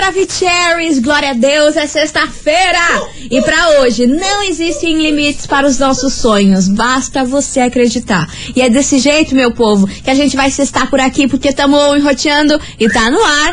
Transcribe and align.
Maravicheries, 0.00 0.98
glória 0.98 1.30
a 1.30 1.34
Deus, 1.34 1.76
é 1.76 1.86
sexta-feira! 1.86 3.06
E 3.30 3.42
pra 3.42 3.80
hoje, 3.80 4.06
não 4.06 4.42
existem 4.42 4.98
limites 4.98 5.46
para 5.46 5.66
os 5.66 5.78
nossos 5.78 6.14
sonhos, 6.14 6.68
basta 6.68 7.22
você 7.22 7.60
acreditar. 7.60 8.26
E 8.56 8.62
é 8.62 8.70
desse 8.70 8.98
jeito, 8.98 9.34
meu 9.34 9.52
povo, 9.52 9.86
que 9.86 10.08
a 10.08 10.14
gente 10.14 10.34
vai 10.34 10.50
sextar 10.50 10.88
por 10.88 11.00
aqui, 11.00 11.28
porque 11.28 11.52
tamo 11.52 11.94
enroteando 11.94 12.58
e 12.78 12.88
tá 12.88 13.10
no 13.10 13.22
ar 13.22 13.52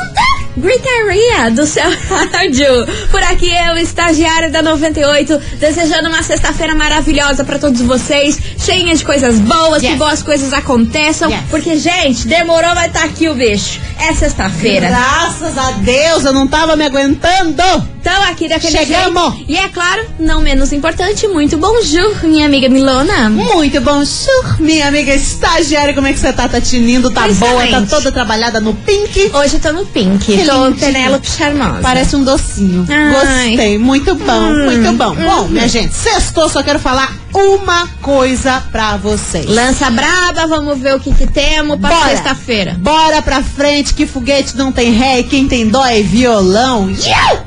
Gritaria 0.57 1.49
do 1.51 1.65
seu 1.65 1.83
rádio. 2.09 2.85
Por 3.09 3.23
aqui 3.23 3.49
eu, 3.49 3.77
estagiária 3.77 4.49
da 4.49 4.61
98, 4.61 5.39
desejando 5.59 6.09
uma 6.09 6.21
sexta-feira 6.23 6.75
maravilhosa 6.75 7.43
pra 7.43 7.57
todos 7.57 7.81
vocês, 7.81 8.37
cheia 8.57 8.93
de 8.95 9.03
coisas 9.05 9.39
boas, 9.39 9.81
que 9.81 9.87
Yes. 9.87 9.97
boas 9.97 10.21
coisas 10.23 10.53
aconteçam. 10.53 11.29
Yes. 11.29 11.41
Porque, 11.49 11.75
gente, 11.77 12.27
demorou, 12.27 12.73
vai 12.73 12.87
estar 12.87 13.03
aqui 13.03 13.27
o 13.29 13.33
bicho. 13.33 13.79
É 13.99 14.13
sexta-feira. 14.13 14.87
Graças 14.89 15.57
a 15.57 15.71
Deus, 15.73 16.25
eu 16.25 16.33
não 16.33 16.47
tava 16.47 16.75
me 16.75 16.85
aguentando. 16.85 17.61
Então, 18.01 18.23
aqui 18.23 18.47
daquele 18.47 18.71
Chegamos. 18.77 19.35
jeito. 19.35 19.51
E 19.51 19.57
é 19.57 19.67
claro, 19.69 20.03
não 20.19 20.41
menos 20.41 20.73
importante, 20.73 21.27
muito 21.27 21.55
bonjour, 21.57 22.23
minha 22.23 22.47
amiga 22.47 22.67
Milona. 22.67 23.29
Muito 23.29 23.79
bom, 23.81 24.03
Chur, 24.03 24.59
minha 24.59 24.87
amiga 24.87 25.13
estagiária. 25.13 25.93
Como 25.93 26.07
é 26.07 26.13
que 26.13 26.19
você 26.19 26.33
tá? 26.33 26.49
Tá 26.49 26.59
tinindo, 26.59 27.11
tá 27.11 27.27
boa, 27.27 27.53
tá 27.61 27.65
Excelente. 27.67 27.89
toda 27.89 28.11
trabalhada 28.11 28.59
no 28.59 28.73
pink. 28.73 29.29
Hoje 29.33 29.55
eu 29.55 29.59
tô 29.59 29.71
no 29.71 29.85
pink, 29.85 30.33
Tô 30.45 30.67
lindinho. 30.67 30.79
Penélope 30.79 31.27
Charmosa. 31.29 31.79
Parece 31.81 32.15
um 32.15 32.23
docinho. 32.23 32.85
Ai. 32.89 33.11
Gostei, 33.49 33.77
muito 33.77 34.15
bom, 34.15 34.49
Hum, 34.51 34.65
muito 34.65 34.91
bom. 34.93 35.15
Bom, 35.15 35.41
hum. 35.43 35.47
minha 35.49 35.67
gente, 35.67 35.93
sextou, 35.93 36.49
só 36.49 36.61
quero 36.63 36.79
falar 36.79 37.13
uma 37.33 37.87
coisa 38.01 38.61
pra 38.71 38.97
vocês. 38.97 39.45
Lança 39.45 39.89
braba, 39.89 40.47
vamos 40.47 40.79
ver 40.79 40.95
o 40.95 40.99
que 40.99 41.13
que 41.13 41.27
temos 41.27 41.79
pra 41.79 42.09
sexta-feira. 42.09 42.75
Bora 42.79 43.21
pra 43.21 43.41
frente, 43.41 43.93
que 43.93 44.05
foguete 44.05 44.57
não 44.57 44.71
tem 44.71 44.91
ré 44.91 45.19
e 45.19 45.23
quem 45.23 45.47
tem 45.47 45.67
dó 45.67 45.85
é 45.85 46.01
violão. 46.01 46.89
Yeah! 46.89 47.43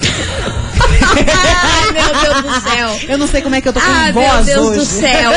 Meu 1.92 2.20
Deus 2.20 2.42
do 2.42 2.70
céu. 2.70 3.00
Eu 3.08 3.18
não 3.18 3.26
sei 3.26 3.42
como 3.42 3.54
é 3.54 3.60
que 3.60 3.68
eu 3.68 3.72
tô 3.72 3.80
com 3.80 3.86
Ai, 3.90 4.12
voz 4.12 4.46
meu 4.46 4.54
Deus 4.56 4.66
hoje. 4.68 4.78
do 4.78 4.84
céu. 4.84 5.30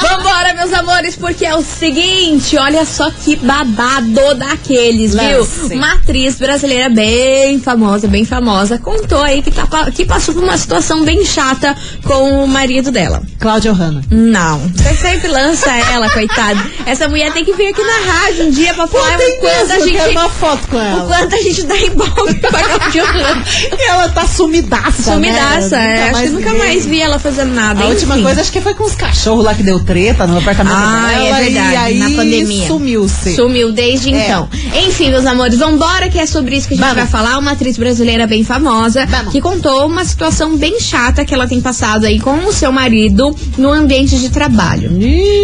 Vambora, 0.00 0.54
meus 0.54 0.72
amores, 0.72 1.16
porque 1.16 1.44
é 1.44 1.54
o 1.54 1.62
seguinte, 1.62 2.56
olha 2.56 2.84
só 2.84 3.10
que 3.10 3.36
babado 3.36 4.34
daqueles, 4.36 5.14
Lance. 5.14 5.68
viu? 5.68 5.76
Uma 5.78 5.94
atriz 5.94 6.36
brasileira 6.36 6.88
bem 6.88 7.60
famosa, 7.60 8.06
bem 8.08 8.24
famosa, 8.24 8.78
contou 8.78 9.20
aí 9.22 9.42
que, 9.42 9.50
tá, 9.50 9.66
que 9.92 10.04
passou 10.04 10.34
por 10.34 10.42
uma 10.44 10.56
situação 10.56 11.04
bem 11.04 11.24
chata 11.24 11.74
com 12.04 12.44
o 12.44 12.48
marido 12.48 12.90
dela. 12.90 13.22
Cláudia 13.40 13.72
Hanna. 13.72 14.02
Não, 14.10 14.58
você 14.74 14.94
sempre 14.94 15.28
lança 15.28 15.70
ela, 15.92 16.08
coitada. 16.10 16.60
Essa 16.86 17.08
mulher 17.08 17.32
tem 17.32 17.44
que 17.44 17.52
vir 17.54 17.68
aqui 17.68 17.82
na 17.82 18.12
rádio 18.12 18.46
um 18.46 18.50
dia 18.50 18.72
pra 18.74 18.86
falar 18.86 19.16
o 19.18 19.36
quanto 19.40 19.72
a 19.72 19.80
gente... 19.80 20.10
uma 20.10 20.28
foto 20.28 20.68
com 20.68 20.76
O 20.76 20.80
ela. 20.80 21.06
quanto 21.06 21.34
a 21.34 21.38
gente 21.42 21.62
dá 21.64 21.76
ibope 21.76 22.34
pra 22.34 22.50
Cláudia 22.62 23.04
Hanna. 23.04 23.44
Ela 23.88 24.08
tá 24.08 24.26
sumidaça, 24.26 25.12
Sumidaça, 25.14 25.76
né? 25.76 25.95
é. 25.95 25.95
Acho 26.04 26.22
que 26.22 26.28
nunca 26.30 26.52
vi. 26.52 26.58
mais 26.58 26.86
vi 26.86 27.00
ela 27.00 27.18
fazendo 27.18 27.52
nada. 27.54 27.84
A 27.84 27.86
última 27.88 28.18
coisa 28.18 28.40
acho 28.40 28.52
que 28.52 28.60
foi 28.60 28.74
com 28.74 28.84
os 28.84 28.94
cachorros 28.94 29.44
lá 29.44 29.54
que 29.54 29.62
deu 29.62 29.80
treta 29.80 30.26
no 30.26 30.38
apartamento 30.38 30.74
Ah, 30.76 31.06
dela. 31.08 31.38
é 31.38 31.42
verdade, 31.44 31.72
e 31.72 31.76
aí 31.76 31.98
na 31.98 32.10
pandemia. 32.10 32.66
sumiu-se. 32.66 33.34
Sumiu 33.34 33.72
desde 33.72 34.12
É. 34.14 34.24
então. 34.26 34.48
Enfim, 34.86 35.10
meus 35.10 35.26
amores, 35.26 35.58
vambora 35.58 36.08
que 36.08 36.18
é 36.18 36.26
sobre 36.26 36.56
isso 36.56 36.68
que 36.68 36.74
a 36.74 36.76
gente 36.76 36.86
Vamos. 36.86 37.02
vai 37.02 37.06
falar. 37.06 37.38
Uma 37.38 37.52
atriz 37.52 37.76
brasileira 37.76 38.26
bem 38.26 38.44
famosa 38.44 39.06
Vamos. 39.06 39.32
que 39.32 39.40
contou 39.40 39.86
uma 39.86 40.04
situação 40.04 40.56
bem 40.56 40.80
chata 40.80 41.24
que 41.24 41.32
ela 41.34 41.46
tem 41.46 41.60
passado 41.60 42.04
aí 42.06 42.18
com 42.20 42.34
o 42.46 42.52
seu 42.52 42.70
marido 42.72 43.34
no 43.58 43.70
ambiente 43.72 44.18
de 44.18 44.28
trabalho. 44.30 44.90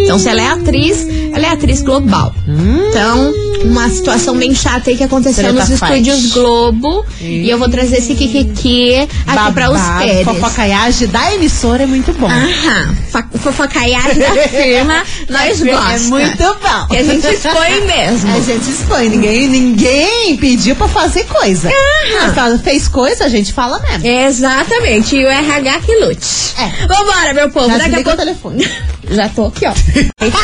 Então, 0.03 0.17
se 0.19 0.27
ela 0.29 0.41
é 0.41 0.47
atriz, 0.47 1.05
ela 1.33 1.45
é 1.47 1.49
atriz 1.49 1.81
global. 1.81 2.33
Então, 2.47 3.33
uma 3.65 3.89
situação 3.89 4.35
bem 4.35 4.53
chata 4.53 4.89
aí 4.89 4.97
que 4.97 5.03
aconteceu 5.03 5.43
Treta 5.43 5.53
nos 5.53 5.79
fight. 5.79 5.93
estúdios 6.09 6.33
Globo. 6.33 7.05
E 7.21 7.49
eu 7.49 7.57
vou 7.57 7.69
trazer 7.69 7.97
esse 7.97 8.13
kikiki 8.15 8.51
aqui 8.51 9.07
pra 9.25 9.49
Babado, 9.51 9.77
vocês. 10.03 10.25
Fofocaiagem 10.43 11.07
da 11.07 11.33
emissora 11.33 11.83
é 11.83 11.85
muito 11.85 12.11
bom. 12.13 12.27
Aham, 12.27 12.95
fofocaiagem 13.39 14.19
da 14.19 14.31
firma, 14.49 15.03
nós 15.29 15.61
É 15.61 15.65
gostamos. 15.71 16.09
muito 16.09 16.37
bom. 16.61 16.87
Que 16.89 16.97
a 16.97 17.03
gente 17.03 17.27
expõe 17.27 17.81
mesmo. 17.85 18.35
A 18.35 18.39
gente 18.41 18.69
expõe, 18.69 19.09
ninguém, 19.09 19.47
ninguém 19.47 20.35
pediu 20.37 20.75
pra 20.75 20.87
fazer 20.89 21.23
coisa. 21.25 21.69
Ela 22.35 22.59
fez 22.59 22.87
coisa, 22.89 23.23
a 23.25 23.29
gente 23.29 23.53
fala 23.53 23.79
mesmo. 23.79 24.05
Exatamente, 24.05 25.15
e 25.15 25.23
o 25.25 25.29
RH 25.29 25.79
que 25.79 25.95
lute. 26.05 26.53
É. 26.57 26.87
Vambora, 26.87 27.33
meu 27.33 27.49
povo. 27.49 27.67
Já 27.67 27.77
Daqui 27.77 27.95
a 27.95 27.97
desliga 27.97 28.01
o 28.01 28.03
pouco... 28.03 28.17
telefone. 28.17 28.71
Já 29.09 29.29
tô 29.29 29.45
aqui, 29.45 29.65
ó. 29.65 29.73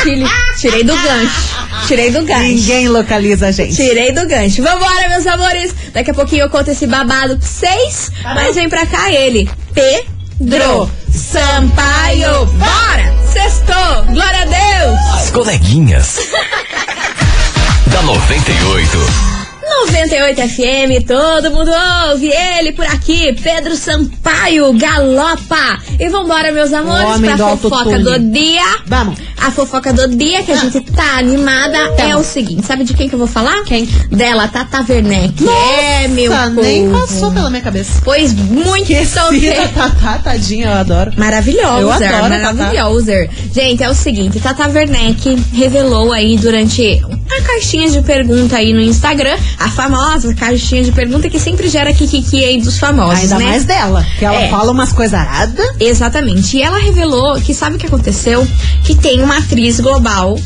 Tirei, 0.03 0.25
tirei 0.59 0.83
do 0.83 0.95
gancho. 0.95 1.49
Tirei 1.87 2.11
do 2.11 2.23
gancho. 2.23 2.41
Ninguém 2.41 2.87
localiza 2.89 3.47
a 3.47 3.51
gente. 3.51 3.75
Tirei 3.75 4.11
do 4.11 4.27
gancho. 4.27 4.61
Vambora, 4.61 5.09
meus 5.09 5.25
amores. 5.25 5.73
Daqui 5.93 6.11
a 6.11 6.13
pouquinho 6.13 6.43
eu 6.43 6.49
conto 6.49 6.71
esse 6.71 6.85
babado 6.85 7.37
pra 7.37 7.47
vocês. 7.47 8.11
Mas 8.23 8.55
vem 8.55 8.69
pra 8.69 8.85
cá 8.85 9.11
ele. 9.11 9.49
Pedro 9.73 10.89
Sampaio. 11.11 12.45
Bora! 12.45 13.15
Sextou! 13.31 14.05
Glória 14.13 14.41
a 14.41 14.45
Deus! 14.45 14.99
As 15.21 15.31
coleguinhas. 15.31 16.17
da 17.87 18.01
98. 18.03 19.38
98 19.69 20.41
FM, 20.49 21.05
todo 21.07 21.51
mundo 21.51 21.71
ouve 22.09 22.27
ele 22.31 22.71
por 22.71 22.85
aqui, 22.85 23.33
Pedro 23.41 23.75
Sampaio, 23.75 24.73
galopa. 24.73 25.79
E 25.99 26.09
vambora, 26.09 26.51
meus 26.51 26.73
amores, 26.73 27.15
homem 27.15 27.35
pra 27.35 27.55
fofoca 27.57 27.99
do 27.99 28.19
dia. 28.19 28.63
Vamos. 28.87 29.19
A 29.37 29.51
fofoca 29.51 29.93
do 29.93 30.07
dia 30.15 30.43
que 30.43 30.51
a 30.51 30.55
gente 30.57 30.81
tá 30.81 31.17
animada 31.17 31.77
é 31.97 32.15
o 32.15 32.23
seguinte, 32.23 32.65
sabe 32.65 32.83
de 32.83 32.93
quem 32.93 33.07
que 33.07 33.15
eu 33.15 33.19
vou 33.19 33.27
falar? 33.27 33.63
Quem? 33.63 33.85
Dela, 34.11 34.47
Tata 34.47 34.85
Werneck. 34.87 35.45
é, 35.47 36.07
meu 36.09 36.29
Nossa, 36.31 36.49
nem 36.49 36.89
povo. 36.89 36.99
passou 37.01 37.31
pela 37.31 37.49
minha 37.49 37.61
cabeça. 37.61 38.01
Pois 38.03 38.33
muito 38.33 38.91
Esquecida. 38.91 39.67
Tatá, 39.73 40.17
tadinha, 40.19 40.67
eu 40.67 40.73
adoro. 40.73 41.13
Maravilhosa, 41.17 41.79
Eu 41.81 41.91
adoro 41.91 42.29
maravilhosa. 42.29 43.29
Gente, 43.53 43.81
é 43.83 43.89
o 43.89 43.93
seguinte, 43.93 44.39
Tata 44.39 44.67
Werneck 44.67 45.41
revelou 45.53 46.11
aí 46.11 46.37
durante 46.37 47.01
a 47.37 47.41
caixinha 47.41 47.89
de 47.89 48.01
pergunta 48.01 48.55
aí 48.57 48.73
no 48.73 48.81
Instagram, 48.81 49.37
a 49.57 49.69
famosa 49.69 50.33
caixinha 50.33 50.83
de 50.83 50.91
pergunta 50.91 51.29
que 51.29 51.39
sempre 51.39 51.67
gera 51.69 51.93
kikiki 51.93 52.43
aí 52.43 52.61
dos 52.61 52.77
famosos, 52.79 53.23
Ainda 53.23 53.37
né? 53.37 53.45
mais 53.45 53.65
dela, 53.65 54.05
que 54.17 54.25
ela 54.25 54.35
É. 54.41 54.49
fala 54.49 54.71
umas 54.71 54.91
coisas 54.91 55.13
aradas. 55.19 55.65
Exatamente. 55.79 56.57
E 56.57 56.61
ela 56.61 56.77
revelou 56.79 57.39
que 57.41 57.53
sabe 57.53 57.75
o 57.75 57.79
que 57.79 57.85
aconteceu? 57.87 58.47
Que 58.83 58.95
tem 58.95 59.21
uma 59.21 59.37
atriz 59.37 59.79
global 59.79 60.39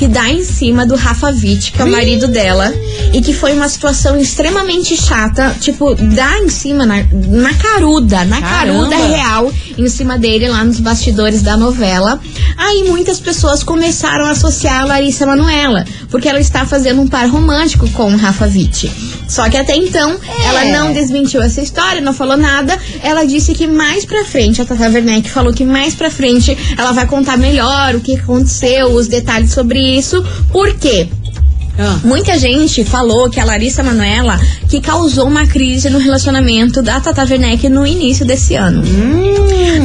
que 0.00 0.08
dá 0.08 0.30
em 0.30 0.42
cima 0.42 0.86
do 0.86 0.96
Rafa 0.96 1.26
Witt, 1.26 1.72
que 1.72 1.82
é 1.82 1.84
o 1.84 1.90
marido 1.90 2.26
dela, 2.26 2.72
e 3.12 3.20
que 3.20 3.34
foi 3.34 3.52
uma 3.52 3.68
situação 3.68 4.18
extremamente 4.18 4.96
chata, 4.96 5.54
tipo, 5.60 5.94
dá 5.94 6.38
em 6.38 6.48
cima, 6.48 6.86
na, 6.86 7.04
na 7.12 7.52
caruda, 7.52 8.24
na 8.24 8.40
Caramba. 8.40 8.88
caruda 8.88 8.96
real, 8.96 9.52
em 9.76 9.88
cima 9.90 10.18
dele, 10.18 10.48
lá 10.48 10.64
nos 10.64 10.80
bastidores 10.80 11.42
da 11.42 11.54
novela. 11.54 12.18
Aí 12.56 12.84
muitas 12.84 13.20
pessoas 13.20 13.62
começaram 13.62 14.24
a 14.24 14.30
associar 14.30 14.80
a 14.80 14.84
Larissa 14.86 15.26
Manoela, 15.26 15.84
porque 16.08 16.30
ela 16.30 16.40
está 16.40 16.64
fazendo 16.64 17.02
um 17.02 17.06
par 17.06 17.28
romântico 17.28 17.86
com 17.90 18.10
o 18.10 18.16
Rafa 18.16 18.46
Witt. 18.46 18.90
Só 19.28 19.48
que 19.50 19.56
até 19.56 19.76
então, 19.76 20.18
ela 20.44 20.64
não 20.64 20.92
desmentiu 20.94 21.42
essa 21.42 21.60
história, 21.60 22.00
não 22.00 22.12
falou 22.12 22.36
nada. 22.36 22.76
Ela 23.02 23.24
disse 23.24 23.54
que 23.54 23.66
mais 23.66 24.04
pra 24.04 24.24
frente, 24.24 24.60
a 24.60 24.64
Tata 24.64 24.88
Werneck 24.88 25.30
falou 25.30 25.52
que 25.52 25.64
mais 25.64 25.94
pra 25.94 26.10
frente 26.10 26.56
ela 26.76 26.90
vai 26.90 27.06
contar 27.06 27.36
melhor 27.36 27.94
o 27.94 28.00
que 28.00 28.16
aconteceu, 28.16 28.88
os 28.88 29.06
detalhes 29.06 29.52
sobre 29.52 29.89
isso. 29.96 30.22
Por 30.52 30.74
quê? 30.74 31.08
Ah. 31.80 31.98
Muita 32.04 32.38
gente 32.38 32.84
falou 32.84 33.30
que 33.30 33.40
a 33.40 33.44
Larissa 33.44 33.82
Manoela 33.82 34.38
que 34.68 34.80
causou 34.80 35.26
uma 35.26 35.46
crise 35.46 35.90
no 35.90 35.98
relacionamento 35.98 36.80
da 36.80 37.00
Tata 37.00 37.22
Werneck 37.22 37.68
no 37.68 37.84
início 37.84 38.24
desse 38.24 38.54
ano. 38.54 38.82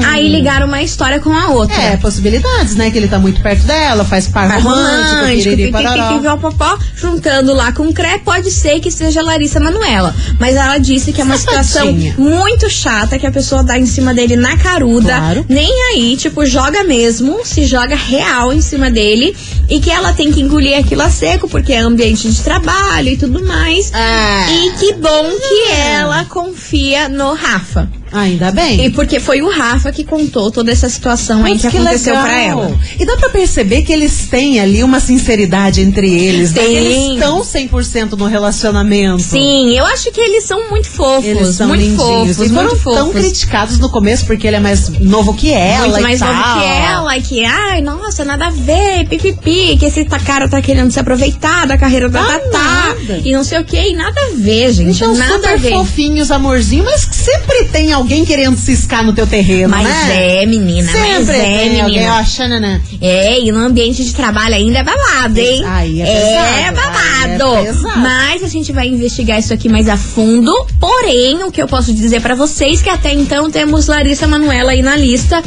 Aí 0.08 0.30
ligaram 0.30 0.68
uma 0.68 0.82
história 0.82 1.20
com 1.20 1.32
a 1.34 1.50
outra. 1.50 1.76
Hum. 1.76 1.82
É, 1.82 1.98
possibilidades, 1.98 2.76
né? 2.76 2.92
Que 2.92 2.98
ele 2.98 3.08
tá 3.08 3.18
muito 3.18 3.42
perto 3.42 3.64
dela, 3.64 4.06
faz 4.06 4.28
par 4.28 4.48
Par 4.48 4.62
romântico, 4.62 5.16
romântico, 5.16 5.44
piriri, 5.44 5.56
pipi, 5.58 5.72
parará. 5.72 6.08
pipi, 6.10 6.24
popopó, 6.24 6.78
juntando 6.96 7.54
lá 7.54 7.72
com 7.72 7.88
o 7.88 7.94
Cré, 7.94 8.20
pode 8.20 8.52
ser 8.52 8.80
que 8.80 8.92
seja 8.92 9.22
a 9.22 9.24
Larissa 9.24 9.60
Manoela. 9.60 10.14
Mas 10.40 10.56
ela 10.56 10.78
disse 10.78 11.12
que 11.12 11.22
é 11.22 11.24
uma 11.24 11.38
situação 11.38 11.92
muito 12.18 12.70
chata, 12.70 13.18
que 13.18 13.26
a 13.26 13.32
pessoa 13.32 13.64
dá 13.64 13.78
em 13.78 13.86
cima 13.86 14.14
dele 14.14 14.36
na 14.36 14.58
caruda. 14.58 15.16
Claro. 15.16 15.46
Nem 15.50 15.72
aí, 15.92 16.16
tipo, 16.16 16.46
joga 16.46 16.84
mesmo, 16.84 17.40
se 17.44 17.66
joga 17.66 17.96
real 17.96 18.54
em 18.54 18.62
cima 18.62 18.92
dele. 18.92 19.36
E 19.68 19.80
que 19.80 19.90
ela 19.90 20.14
tem 20.14 20.32
que 20.32 20.42
engolir 20.42 20.78
aquilo 20.78 21.02
a 21.02 21.10
seco, 21.10 21.48
porque 21.50 21.74
ambiente 21.88 22.30
de 22.30 22.42
trabalho 22.42 23.10
e 23.10 23.18
tudo 23.18 23.44
mais. 23.46 23.92
Ah. 23.94 24.46
E 24.50 24.72
que 24.72 24.94
bom 24.94 25.30
que 25.30 25.72
ela 25.72 26.26
confia 26.26 27.10
no 27.10 27.34
Rafa. 27.34 27.90
Ainda 28.16 28.52
bem. 28.52 28.86
E 28.86 28.90
porque 28.92 29.20
foi 29.20 29.42
o 29.42 29.50
Rafa 29.50 29.92
que 29.92 30.04
contou 30.04 30.50
toda 30.50 30.72
essa 30.72 30.88
situação 30.90 31.44
aí 31.44 31.54
Mas 31.54 31.62
que, 31.62 31.68
aconteceu 31.68 32.14
pra 32.16 32.40
ela. 32.42 32.80
E 33.00 33.06
dá 33.06 33.18
pra 33.18 33.30
perceber 33.30 33.82
que 33.84 33.92
eles 33.92 34.28
têm 34.30 34.60
ali 34.60 34.84
uma 34.84 35.00
sinceridade 35.00 35.82
entre 35.82 36.12
eles. 36.12 36.54
né? 36.54 36.64
Eles 36.64 37.14
estão 37.14 37.42
100% 37.42 38.12
no 38.18 38.26
relacionamento. 38.26 39.22
Sim, 39.22 39.78
eu 39.78 39.86
acho 39.86 40.12
que 40.12 40.22
eles 40.22 40.46
são 40.46 40.70
muito 40.70 40.88
fofos. 40.88 41.26
Eles 41.26 41.56
são 41.56 41.68
muito 41.68 41.82
lindinhos. 41.82 41.98
fofos, 42.38 42.46
e 42.46 42.50
foram 42.50 42.68
muito 42.70 42.84
tão 42.84 43.08
fofos. 43.08 43.22
criticados 43.22 43.80
no 43.80 43.90
começo 43.90 44.26
porque 44.26 44.48
ele 44.48 44.56
é 44.58 44.60
mais 44.60 44.90
novo 45.00 45.34
que 45.34 45.52
ela 45.52 45.88
muito 45.88 46.02
mais 46.02 46.20
tal. 46.20 46.34
novo 46.34 46.60
que 46.60 46.66
ela, 46.66 47.20
que, 47.20 47.44
ai, 47.46 47.82
nossa, 47.82 48.24
nada 48.24 48.48
a 48.48 48.50
ver, 48.52 49.08
pipipi, 49.10 49.78
que 49.78 49.86
esse 49.86 50.06
cara 50.06 50.48
tá 50.48 50.62
querendo 50.62 50.92
se 50.92 51.00
aproveitar 51.00 51.68
da 51.68 51.78
carreira 51.78 52.08
da 52.10 52.22
Ah, 52.22 52.26
Tatá, 52.40 52.96
e 53.24 53.32
não 53.32 53.44
sei 53.44 53.60
o 53.60 53.64
que, 53.66 53.78
e 53.78 53.94
nada 53.94 54.20
a 54.20 54.36
ver, 54.36 54.72
gente, 54.74 54.96
Então, 54.96 55.14
nada 55.16 55.34
a 55.36 55.38
super 55.38 55.60
ver. 55.60 55.72
fofinhos, 55.74 56.32
amorzinho, 56.32 56.84
mas 56.86 57.02
sempre 57.12 57.66
tem 57.66 57.92
alguém 57.92 58.05
querendo 58.26 58.58
ciscar 58.58 59.04
no 59.04 59.14
teu 59.14 59.26
terreno, 59.28 59.70
Mas 59.70 59.84
né? 59.88 60.44
é, 60.44 60.46
menina, 60.46 60.92
Sempre 60.92 61.10
mas 61.14 61.30
é, 61.30 61.34
tem 61.34 61.82
alguém, 61.82 61.98
menina. 62.00 62.20
ó, 62.20 62.24
xananã. 62.24 62.82
É, 63.02 63.40
e 63.40 63.52
no 63.52 63.60
ambiente 63.60 64.04
de 64.04 64.14
trabalho 64.14 64.56
ainda 64.56 64.80
é 64.80 64.84
babado, 64.84 65.40
hein? 65.40 65.64
Aí 65.66 66.02
é 66.02 66.06
pesado, 66.06 66.76
babado. 66.76 67.56
aí 67.56 67.66
é 67.68 67.72
pesado. 67.74 68.00
Mas 68.00 68.44
a 68.44 68.48
gente 68.48 68.72
vai 68.72 68.88
investigar 68.88 69.40
isso 69.40 69.54
aqui 69.54 69.68
mais 69.70 69.88
a 69.90 69.98
fundo. 69.98 70.52
Porém, 70.80 71.44
o 71.44 71.52
que 71.52 71.62
eu 71.62 71.68
posso 71.68 71.94
dizer 71.94 72.22
pra 72.22 72.36
vocês 72.36 72.82
que 72.82 72.90
até 72.90 73.12
então 73.14 73.50
temos 73.50 73.88
Larissa 73.88 74.28
Manoela 74.28 74.72
aí 74.72 74.82
na 74.82 74.96
lista, 74.96 75.42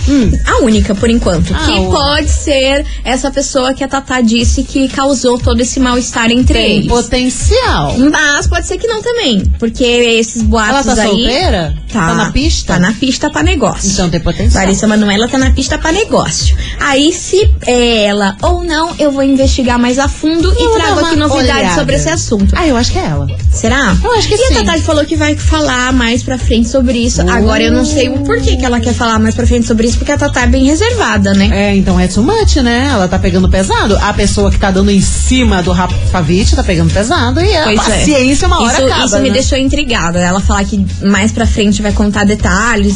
a 0.47 0.63
única 0.63 0.95
por 0.95 1.09
enquanto, 1.11 1.53
Hum. 1.53 1.57
Ah, 1.59 1.67
que 1.67 1.79
o- 1.81 1.91
pode 1.91 2.29
ser 2.29 2.85
essa 3.05 3.31
pessoa 3.31 3.73
que 3.75 3.83
a 3.85 3.89
Tatá 3.89 4.21
disse 4.21 4.63
que 4.63 4.89
causou 4.89 5.39
todo 5.39 5.61
esse 5.61 5.79
mal-estar 5.81 6.31
entre 6.31 6.55
Tem 6.59 6.77
eles. 6.79 6.89
potencial. 6.89 7.95
Mas 8.11 8.47
pode 8.47 8.67
ser 8.67 8.79
que 8.79 8.87
não 8.87 9.03
também, 9.03 9.43
porque 9.59 9.85
esses 9.85 10.43
boatos 10.43 10.87
Ela 10.87 10.97
tá 10.97 11.03
aí 11.03 11.09
solteira? 11.09 11.75
Tá, 11.93 12.09
Tá 12.09 12.15
na 12.15 12.33
pista? 12.33 12.48
Tá 12.67 12.79
na 12.79 12.93
pista 12.93 13.31
pra 13.31 13.43
negócio. 13.43 13.91
Então 13.91 14.09
tem 14.11 14.21
potencial. 14.21 14.65
Larissa 14.65 14.87
Manoela 14.87 15.29
tá 15.29 15.39
na 15.39 15.51
pista 15.53 15.79
pra 15.79 15.93
negócio. 15.93 16.57
Aí, 16.81 17.13
se 17.13 17.49
é 17.67 18.05
ela 18.05 18.37
ou 18.43 18.65
não, 18.65 18.95
eu 18.99 19.11
vou 19.13 19.23
investigar 19.23 19.79
mais 19.79 19.99
a 19.99 20.09
fundo 20.09 20.53
Eu 20.59 20.75
e 20.77 20.79
trago 20.81 21.01
aqui 21.01 21.17
novidades 21.17 21.49
olhada. 21.63 21.75
sobre 21.75 21.97
esse 21.97 22.09
assunto. 22.09 22.55
Ah, 22.57 22.67
eu 22.67 22.77
acho 22.77 22.93
que 22.93 22.99
é 22.99 23.05
ela. 23.05 23.27
Será? 23.53 23.97
Eu 24.03 24.13
acho 24.13 24.29
que 24.29 24.35
e 24.35 24.39
sim. 24.39 24.55
a 24.57 24.65
Tatá 24.65 24.79
falou 24.81 25.05
que 25.05 25.17
vai 25.17 25.37
falar 25.37 25.93
mais 25.93 26.23
pra 26.23 26.39
frente 26.39 26.69
sobre 26.69 26.99
isso. 26.99 27.21
Agora 27.23 27.63
eu 27.63 27.73
não 27.73 27.85
sei 27.85 28.09
o 28.09 28.19
porquê 28.21 28.57
que 28.57 28.65
ela 28.65 28.81
quer 28.81 28.95
falar 28.95 29.19
mais 29.19 29.35
pra 29.35 29.47
frente 29.47 29.67
sobre 29.67 29.87
isso, 29.87 29.99
porque 29.99 30.13
a 30.13 30.19
Tatá 30.19 30.43
é 30.43 30.47
bem 30.47 30.65
reservada, 30.65 31.35
né? 31.35 31.49
É, 31.53 31.77
então 31.77 31.99
é 31.99 32.07
too 32.09 32.23
much, 32.23 32.57
né? 32.57 32.89
Ela 32.93 33.09
tá 33.09 33.19
pegando 33.19 33.49
pesado. 33.49 33.97
A 34.01 34.13
pessoa 34.13 34.51
que 34.51 34.59
tá 34.59 34.71
dando 34.71 34.91
em 34.91 35.01
cima 35.01 35.63
do 35.63 35.73
Rafavite 35.73 36.55
tá 36.57 36.63
pegando 36.63 36.93
pesado 36.93 37.41
e 37.41 37.57
a 37.57 37.65
Pois 37.65 37.79
é. 37.81 37.83
paciência 37.83 38.47
uma 38.49 38.61
hora 38.63 38.75
isso, 38.79 38.87
acaba, 38.87 39.05
isso 39.07 39.19
me 39.21 39.29
né? 39.29 39.35
deixou 39.35 39.59
intrigada. 39.59 40.19
Ela 40.21 40.41
falar 40.41 40.65
que 40.65 40.85
mais 41.03 41.33
pra 41.33 41.47
frente 41.47 41.83
vai 41.83 41.93
contar 41.93 42.25
detalhes 42.25 42.38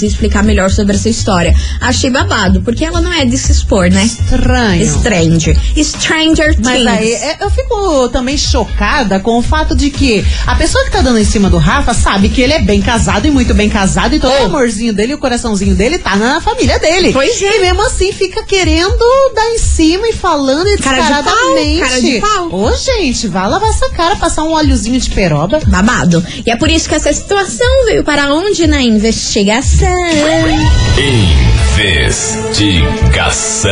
e 0.03 0.07
explicar 0.07 0.43
melhor 0.43 0.71
sobre 0.71 0.97
essa 0.97 1.09
história. 1.09 1.55
Achei 1.81 2.11
babado, 2.11 2.63
porque 2.63 2.85
ela 2.85 3.01
não 3.01 3.13
é 3.13 3.25
de 3.25 3.37
se 3.37 3.53
expor, 3.53 3.91
né? 3.91 4.05
Estranho. 4.05 4.87
Stranger. 4.87 5.57
Stranger 5.77 6.55
Things. 6.55 6.85
Mas 6.85 6.87
aí, 6.87 7.13
é, 7.13 7.37
eu 7.41 7.51
fico 7.51 8.09
também 8.11 8.37
chocada 8.37 9.19
com 9.21 9.39
o 9.39 9.43
fato 9.43 9.75
de 9.75 9.91
que 9.91 10.25
a 10.47 10.55
pessoa 10.55 10.85
que 10.85 10.91
tá 10.91 11.01
dando 11.01 11.19
em 11.19 11.25
cima 11.25 11.51
do 11.51 11.59
Rafa 11.59 11.95
sabe 11.95 12.29
que 12.29 12.41
ele 12.41 12.53
é 12.53 12.61
bem 12.61 12.81
casado 12.81 13.27
e 13.27 13.31
muito 13.31 13.55
bem 13.55 13.69
casado, 13.69 14.15
e 14.15 14.21
todo 14.21 14.33
o 14.33 14.45
amorzinho 14.47 14.93
dele, 14.93 15.15
o 15.15 15.19
coraçãozinho 15.19 15.75
dele 15.75 15.99
tá 15.99 16.17
na 16.17 16.41
família 16.41 16.79
dele. 16.79 17.13
Pois 17.13 17.41
é. 17.43 17.57
E 17.57 17.61
mesmo 17.61 17.83
assim 17.87 18.13
fica 18.13 18.43
querendo 18.45 19.05
dar 19.35 19.49
em 19.51 19.59
cima 19.59 20.09
e 20.09 20.13
falando 20.13 20.69
e 20.69 20.79
Cara 20.79 21.01
de 21.03 21.09
pau, 21.09 21.23
descaradamente. 21.23 21.81
cara 21.81 22.01
de 22.01 22.21
pau. 22.21 22.49
Ô, 22.53 22.77
gente, 22.77 23.29
vai 23.29 23.49
lavar 23.49 23.69
essa 23.69 23.91
cara, 23.91 24.17
passar 24.17 24.45
um 24.45 24.53
óleozinho 24.53 24.99
de 24.99 25.11
peroba. 25.11 25.61
Babado. 25.67 26.25
E 26.45 26.51
é 26.51 26.57
por 26.57 26.71
isso 26.71 26.89
que 26.89 26.95
essa 26.95 27.13
situação 27.13 27.85
veio 27.87 28.05
para 28.05 28.33
onde? 28.33 28.67
Na 28.67 28.83
investigação. 29.23 29.95
Investigação. 31.71 33.71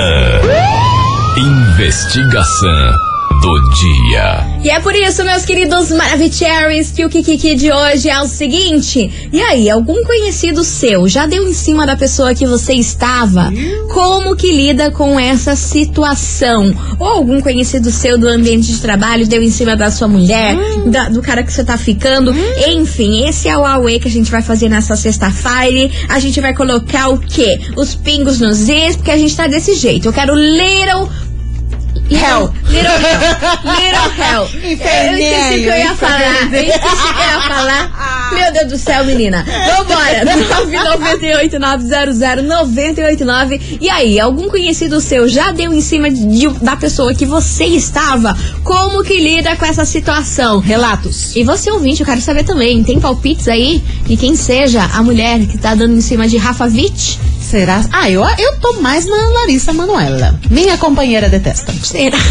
Investigação 1.37 3.10
do 3.41 3.71
dia. 3.71 4.47
E 4.63 4.69
é 4.71 4.79
por 4.81 4.95
isso, 4.95 5.25
meus 5.25 5.45
queridos 5.45 5.91
Maravicheries, 5.91 6.91
que 6.91 7.05
o 7.05 7.09
Kikiki 7.09 7.55
de 7.55 7.73
hoje 7.73 8.09
é 8.11 8.21
o 8.21 8.27
seguinte. 8.27 9.29
E 9.33 9.41
aí, 9.41 9.71
algum 9.71 10.03
conhecido 10.05 10.63
seu 10.63 11.09
já 11.09 11.27
deu 11.27 11.49
em 11.49 11.53
cima 11.55 11.87
da 11.87 11.97
pessoa 11.97 12.35
que 12.35 12.47
você 12.47 12.75
estava? 12.75 13.51
Como 13.93 14.37
que 14.37 14.53
lida 14.53 14.91
com 14.91 15.19
essa 15.19 15.57
situação? 15.57 16.71
Ou 16.99 17.07
algum 17.09 17.41
conhecido 17.41 17.91
seu 17.91 18.19
do 18.19 18.29
ambiente 18.29 18.69
de 18.73 18.79
trabalho 18.81 19.27
deu 19.27 19.43
em 19.43 19.51
cima 19.51 19.75
da 19.75 19.91
sua 19.91 20.09
mulher, 20.09 20.55
da- 20.87 21.09
do 21.09 21.23
cara 21.23 21.43
que 21.43 21.53
você 21.53 21.65
tá 21.65 21.79
ficando? 21.79 22.35
Enfim, 22.69 23.27
esse 23.27 23.49
é 23.49 23.57
o 23.57 23.65
Aue 23.65 23.99
que 23.99 24.09
a 24.09 24.11
gente 24.11 24.31
vai 24.31 24.43
fazer 24.43 24.69
nessa 24.69 24.95
sexta-feira. 24.97 25.91
A 26.09 26.19
gente 26.19 26.41
vai 26.41 26.55
colocar 26.55 27.09
o 27.09 27.19
quê? 27.19 27.59
Os 27.77 27.95
pingos 27.95 28.39
nos 28.41 28.69
is, 28.69 28.97
porque 28.97 29.11
a 29.11 29.17
gente 29.17 29.35
tá 29.35 29.47
desse 29.47 29.75
jeito. 29.75 30.09
Eu 30.09 30.13
quero 30.13 30.35
little 30.35 31.09
Hell. 32.17 32.53
Little 32.69 32.91
Hell. 32.91 33.21
Little 33.65 34.11
Hell. 34.19 34.73
Inferninho, 34.73 35.29
Eu 35.29 35.41
esqueci 35.41 35.61
que 35.63 35.67
eu 35.69 35.77
ia 35.77 35.95
falar. 35.95 36.55
Eu 36.55 36.63
esqueci 36.63 36.81
que 36.81 37.21
eu 37.21 37.31
ia 37.31 37.41
falar. 37.49 38.31
Meu 38.35 38.53
Deus 38.53 38.69
do 38.69 38.79
céu, 38.79 39.05
menina. 39.05 39.45
Vambora. 39.45 40.25
998-900-989. 42.41 43.79
E 43.81 43.89
aí, 43.91 44.19
algum 44.21 44.49
conhecido 44.49 45.01
seu 45.01 45.29
já 45.29 45.51
deu 45.53 45.73
em 45.73 45.81
cima 45.81 46.11
de- 46.11 46.49
da 46.63 46.77
pessoa 46.77 47.15
que 47.15 47.25
você 47.27 47.65
estava? 47.65 48.37
Como 48.63 49.03
que 49.03 49.17
lida 49.19 49.57
com 49.57 49.65
essa 49.67 49.85
situação? 49.85 50.59
Relatos. 50.61 51.35
E 51.37 51.45
você, 51.45 51.71
ouvinte, 51.71 52.01
eu 52.01 52.07
quero 52.07 52.21
saber 52.21 52.45
também. 52.45 52.83
Tem 52.85 53.01
palpites 53.01 53.49
aí 53.49 53.83
de 54.07 54.17
quem 54.17 54.35
seja 54.37 54.83
a 54.95 55.03
mulher 55.03 55.41
que 55.47 55.59
tá 55.59 55.75
dando 55.75 55.95
em 55.97 56.01
cima 56.01 56.29
de 56.29 56.37
Rafa 56.37 56.65
Witt? 56.65 57.19
Será? 57.51 57.83
Ah, 57.93 58.09
eu, 58.09 58.23
eu 58.39 58.61
tô 58.61 58.75
mais 58.75 59.05
na 59.07 59.17
Larissa 59.41 59.73
Manoela. 59.73 60.39
Minha 60.49 60.79
companheira 60.79 61.29
detesta. 61.29 61.73
Será? 61.83 62.17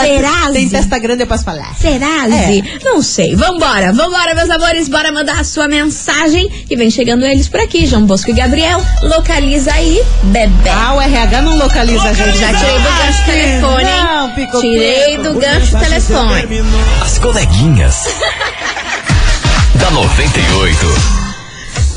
Será? 0.00 0.52
Tem 0.52 0.68
testa 0.68 0.96
grande, 1.00 1.24
eu 1.24 1.26
posso 1.26 1.42
falar. 1.42 1.74
Será, 1.74 2.28
É. 2.28 2.62
Não 2.84 3.02
sei. 3.02 3.34
Vambora, 3.34 3.92
vambora, 3.92 4.32
meus 4.36 4.48
amores. 4.48 4.88
Bora 4.88 5.10
mandar 5.10 5.40
a 5.40 5.44
sua 5.44 5.66
mensagem. 5.66 6.48
Que 6.68 6.76
vem 6.76 6.88
chegando 6.88 7.24
eles 7.24 7.48
por 7.48 7.58
aqui. 7.58 7.84
João 7.84 8.06
Bosco 8.06 8.30
e 8.30 8.34
Gabriel. 8.34 8.80
Localiza 9.02 9.72
aí, 9.72 10.00
bebê. 10.22 10.70
Ah, 10.70 10.94
o 10.94 11.00
RH 11.00 11.42
não 11.42 11.58
localiza 11.58 12.10
a 12.10 12.12
gente. 12.12 12.38
Já 12.38 12.54
tirei 12.54 12.78
do 12.78 12.84
gancho 12.84 13.22
o 13.22 13.24
telefone, 13.24 13.90
hein? 13.90 14.04
Não, 14.04 14.30
pico 14.34 14.60
Tirei 14.60 15.16
do 15.18 15.34
gancho 15.34 15.76
o 15.76 15.80
telefone. 15.80 16.62
As 17.02 17.18
coleguinhas. 17.18 18.04
da 19.80 19.90
98. 19.90 21.31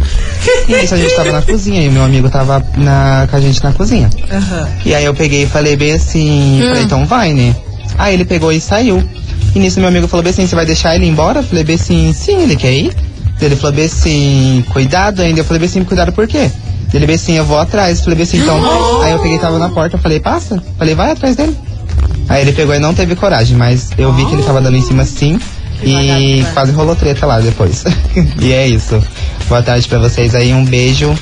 e 0.69 0.73
nisso 0.77 0.95
a 0.95 0.99
gente 0.99 1.15
tava 1.15 1.33
na 1.33 1.43
cozinha, 1.43 1.81
e 1.83 1.89
o 1.89 1.93
meu 1.93 2.03
amigo 2.05 2.29
tava 2.29 2.63
na, 2.77 3.27
com 3.31 3.37
a 3.37 3.41
gente 3.41 3.63
na 3.63 3.73
cozinha. 3.73 4.11
Aham. 4.31 4.69
E 4.85 4.95
aí 4.95 5.05
eu 5.05 5.15
peguei 5.15 5.45
e 5.45 5.47
falei 5.47 5.77
bem 5.77 5.93
assim, 5.93 6.61
falei, 6.69 6.83
então 6.83 7.07
vai, 7.07 7.33
né? 7.33 7.55
Aí 7.97 8.15
ele 8.15 8.25
pegou 8.25 8.53
e 8.53 8.61
saiu. 8.61 9.03
E 9.59 9.61
nisso 9.61 9.81
meu 9.81 9.89
amigo 9.89 10.07
falou 10.07 10.23
bem 10.23 10.31
assim, 10.31 10.47
você 10.47 10.55
vai 10.55 10.65
deixar 10.65 10.95
ele 10.95 11.05
embora? 11.05 11.41
Eu 11.41 11.43
falei 11.43 11.65
bem 11.65 11.75
assim, 11.75 12.13
sim, 12.13 12.45
ele 12.45 12.55
quer 12.55 12.73
ir. 12.73 12.95
Ele 13.41 13.57
falou 13.57 13.75
bem 13.75 13.87
assim, 13.87 14.65
cuidado 14.71 15.21
ainda. 15.21 15.41
Eu 15.41 15.45
falei 15.45 15.59
bem 15.59 15.69
assim, 15.69 15.83
cuidado 15.83 16.13
por 16.13 16.29
quê? 16.29 16.49
Ele 16.95 17.05
bem 17.05 17.17
assim, 17.17 17.33
eu 17.33 17.45
vou 17.45 17.59
atrás. 17.59 17.99
Eu 17.99 18.05
falei 18.05 18.19
bem 18.19 18.23
assim, 18.23 18.39
então. 18.39 18.57
Aí 19.03 19.11
eu 19.11 19.19
peguei 19.19 19.37
tava 19.37 19.59
na 19.59 19.69
porta, 19.69 19.97
eu 19.97 20.01
falei, 20.01 20.21
passa. 20.21 20.63
Falei, 20.79 20.95
vai 20.95 21.11
atrás 21.11 21.35
dele. 21.35 21.57
Aí 22.29 22.43
ele 22.43 22.53
pegou 22.53 22.73
e 22.73 22.79
não 22.79 22.95
teve 22.95 23.17
coragem, 23.17 23.57
mas 23.57 23.91
eu 23.99 24.13
vi 24.13 24.25
que 24.27 24.35
ele 24.35 24.45
tava 24.45 24.61
dando 24.61 24.77
em 24.77 24.83
cima 24.83 25.05
sim. 25.05 25.41
E 25.83 26.47
quase 26.55 26.71
rolou 26.71 26.95
treta 26.95 27.27
lá 27.27 27.41
depois. 27.41 27.83
e 28.41 28.53
é 28.53 28.65
isso. 28.65 29.03
Boa 29.49 29.61
tarde 29.61 29.89
pra 29.89 29.99
vocês 29.99 30.37
aí, 30.37 30.53
um 30.53 30.65
beijo. 30.65 31.13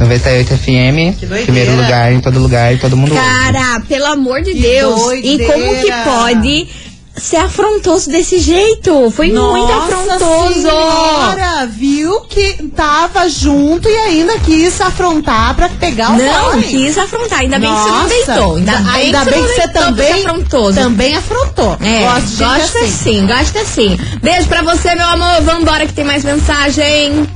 98 0.00 0.56
FM, 0.56 1.44
primeiro 1.44 1.76
lugar 1.76 2.12
em 2.12 2.18
todo 2.18 2.40
lugar 2.40 2.74
e 2.74 2.78
todo 2.78 2.96
mundo 2.96 3.14
ouve. 3.14 3.24
Cara, 3.24 3.80
pelo 3.88 4.06
amor 4.06 4.42
de 4.42 4.52
Que 4.52 4.60
Deus. 4.60 5.12
E 5.22 5.38
como 5.38 5.80
que 5.80 5.92
pode 6.04 6.68
ser 7.16 7.36
afrontoso 7.36 8.10
desse 8.10 8.38
jeito? 8.40 9.10
Foi 9.10 9.30
muito 9.30 9.40
Nossa 9.40 9.74
afrontoso. 9.96 10.54
senhora, 10.62 11.66
viu 11.66 12.20
que 12.22 12.54
tava 12.76 13.28
junto 13.28 13.88
e 13.88 13.96
ainda 13.96 14.38
quis 14.40 14.80
afrontar 14.80 15.54
pra 15.54 15.68
pegar 15.68 16.10
o 16.10 16.16
Não, 16.18 16.52
boy. 16.52 16.62
quis 16.62 16.98
afrontar. 16.98 17.40
Ainda 17.40 17.58
bem 17.58 17.70
que 17.72 17.80
você 17.80 17.88
não 17.88 17.96
Nossa, 18.02 18.08
deitou. 18.08 18.56
Ainda 18.56 18.72
bem, 18.78 18.92
ainda 18.92 19.18
que, 19.24 19.30
bem 19.30 19.42
que 19.42 19.48
você 19.54 19.68
também, 19.68 20.06
ser 20.06 20.20
afrontoso. 20.28 20.74
também 20.80 21.16
afrontou. 21.16 21.76
É, 21.80 22.00
Gosto 22.04 22.26
de 22.28 22.44
gosta 22.44 22.78
assim. 22.80 22.90
sim, 22.90 23.26
gosta 23.26 23.64
sim. 23.64 23.98
Beijo 24.22 24.48
pra 24.48 24.62
você, 24.62 24.94
meu 24.94 25.06
amor. 25.06 25.42
Vambora 25.42 25.86
que 25.86 25.92
tem 25.92 26.04
mais 26.04 26.24
mensagem. 26.24 27.26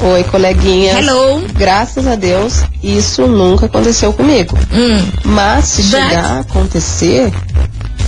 Oi, 0.00 0.22
coleguinhas. 0.24 0.96
Hello. 0.96 1.42
Graças 1.54 2.06
a 2.06 2.14
Deus, 2.14 2.62
isso 2.84 3.26
nunca 3.26 3.66
aconteceu 3.66 4.12
comigo. 4.12 4.56
Hum. 4.72 5.10
Mas 5.24 5.64
se 5.64 5.82
But- 5.82 5.90
chegar 6.00 6.24
a 6.24 6.40
acontecer, 6.40 7.32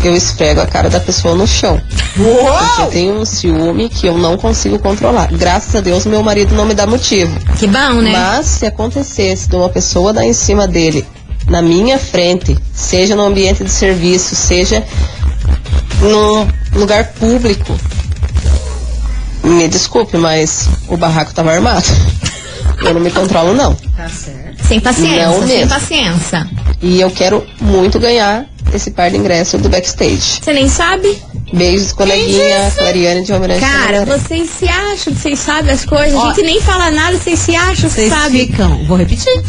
eu 0.02 0.14
esfrego 0.16 0.60
a 0.60 0.66
cara 0.66 0.88
da 0.88 1.00
pessoa 1.00 1.34
no 1.34 1.46
chão. 1.46 1.80
Porque 2.14 2.82
eu 2.82 2.86
tenho 2.86 3.14
um 3.20 3.24
ciúme 3.24 3.88
que 3.88 4.06
eu 4.06 4.16
não 4.16 4.36
consigo 4.36 4.78
controlar. 4.78 5.28
Graças 5.32 5.74
a 5.74 5.80
Deus, 5.80 6.04
meu 6.06 6.22
marido 6.22 6.54
não 6.54 6.64
me 6.64 6.74
dá 6.74 6.86
motivo. 6.86 7.38
Que 7.58 7.66
bom, 7.66 8.00
né? 8.00 8.10
Mas 8.12 8.46
se 8.46 8.66
acontecesse 8.66 9.48
de 9.48 9.56
uma 9.56 9.68
pessoa 9.68 10.12
dar 10.12 10.24
em 10.24 10.32
cima 10.32 10.66
dele 10.66 11.06
na 11.48 11.60
minha 11.62 11.98
frente, 11.98 12.56
seja 12.72 13.14
no 13.16 13.22
ambiente 13.24 13.64
de 13.64 13.70
serviço, 13.70 14.34
seja 14.36 14.84
num 16.00 16.46
lugar 16.78 17.08
público, 17.12 17.76
me 19.42 19.66
desculpe, 19.68 20.16
mas 20.16 20.68
o 20.88 20.96
barraco 20.96 21.32
tava 21.34 21.52
armado. 21.52 21.86
Eu 22.84 22.94
não 22.94 23.00
me 23.00 23.10
controlo, 23.10 23.52
não. 23.52 23.74
Tá 23.74 24.08
certo. 24.08 24.66
Sem 24.66 24.80
paciência, 24.80 25.26
Não 25.26 25.38
sem 25.46 25.46
mesmo. 25.58 25.68
paciência. 25.68 26.48
E 26.80 27.00
eu 27.00 27.10
quero 27.10 27.44
muito 27.60 27.98
ganhar 27.98 28.46
esse 28.74 28.90
par 28.90 29.10
de 29.10 29.16
ingresso 29.16 29.58
do 29.58 29.68
backstage. 29.68 30.40
Você 30.42 30.52
nem 30.52 30.68
sabe? 30.68 31.18
Beijos, 31.52 31.92
coleguinha, 31.92 32.70
Clariane 32.76 33.24
de 33.24 33.32
Almirante. 33.32 33.60
Cara, 33.60 34.04
vocês 34.04 34.48
se 34.50 34.68
acham 34.68 35.12
que 35.12 35.20
vocês 35.20 35.38
sabem 35.38 35.72
as 35.72 35.84
coisas. 35.84 36.14
Ó, 36.14 36.24
a 36.24 36.28
gente 36.28 36.42
nem 36.42 36.60
fala 36.60 36.90
nada, 36.92 37.18
vocês 37.18 37.38
se 37.40 37.56
acham 37.56 37.88
que 37.88 37.94
Vocês 37.96 38.12
sabem. 38.12 38.46
ficam, 38.46 38.84
vou 38.86 38.96
repetir. 38.96 39.32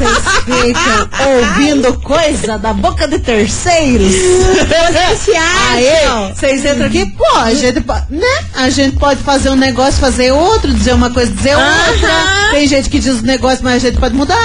Vocês 0.00 0.18
ficam 0.46 1.08
ouvindo 1.36 1.92
coisa 2.00 2.58
da 2.58 2.72
boca 2.72 3.06
de 3.06 3.18
terceiros. 3.18 4.12
Aí, 5.28 5.88
acham. 5.88 6.34
vocês 6.34 6.64
entram 6.64 6.86
aqui, 6.86 7.06
pô, 7.16 7.26
a 7.36 7.52
gente, 7.54 7.80
po- 7.82 8.02
né? 8.10 8.44
A 8.54 8.68
gente 8.70 8.96
pode 8.96 9.22
fazer 9.22 9.50
um 9.50 9.56
negócio, 9.56 10.00
fazer 10.00 10.32
outro, 10.32 10.72
dizer 10.72 10.94
uma 10.94 11.10
coisa, 11.10 11.30
dizer 11.32 11.56
outra. 11.56 12.08
Aham. 12.08 12.50
Tem 12.52 12.66
gente 12.66 12.88
que 12.88 12.98
diz 12.98 13.20
um 13.22 13.26
negócio, 13.26 13.60
mas 13.62 13.74
a 13.76 13.78
gente 13.78 13.98
pode 13.98 14.14
mudar. 14.14 14.36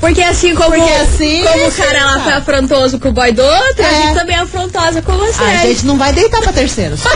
Porque 0.00 0.22
assim 0.22 0.54
como, 0.54 0.70
Porque 0.70 0.92
assim, 0.94 1.44
como 1.44 1.68
o 1.68 1.72
cara 1.72 2.04
lá 2.04 2.14
tá. 2.14 2.20
foi 2.20 2.32
afrontoso 2.32 2.98
com 2.98 3.08
o 3.08 3.12
boy 3.12 3.32
do 3.32 3.42
outro, 3.42 3.84
a 3.84 3.88
É. 3.88 4.02
gente 4.02 4.14
também 4.14 4.36
é 4.36 4.40
afrontosa 4.40 5.02
com 5.02 5.12
você. 5.12 5.42
A 5.44 5.56
gente 5.58 5.86
não 5.86 5.96
vai 5.96 6.12
deitar 6.12 6.40
pra 6.40 6.52
terceiros. 6.52 7.00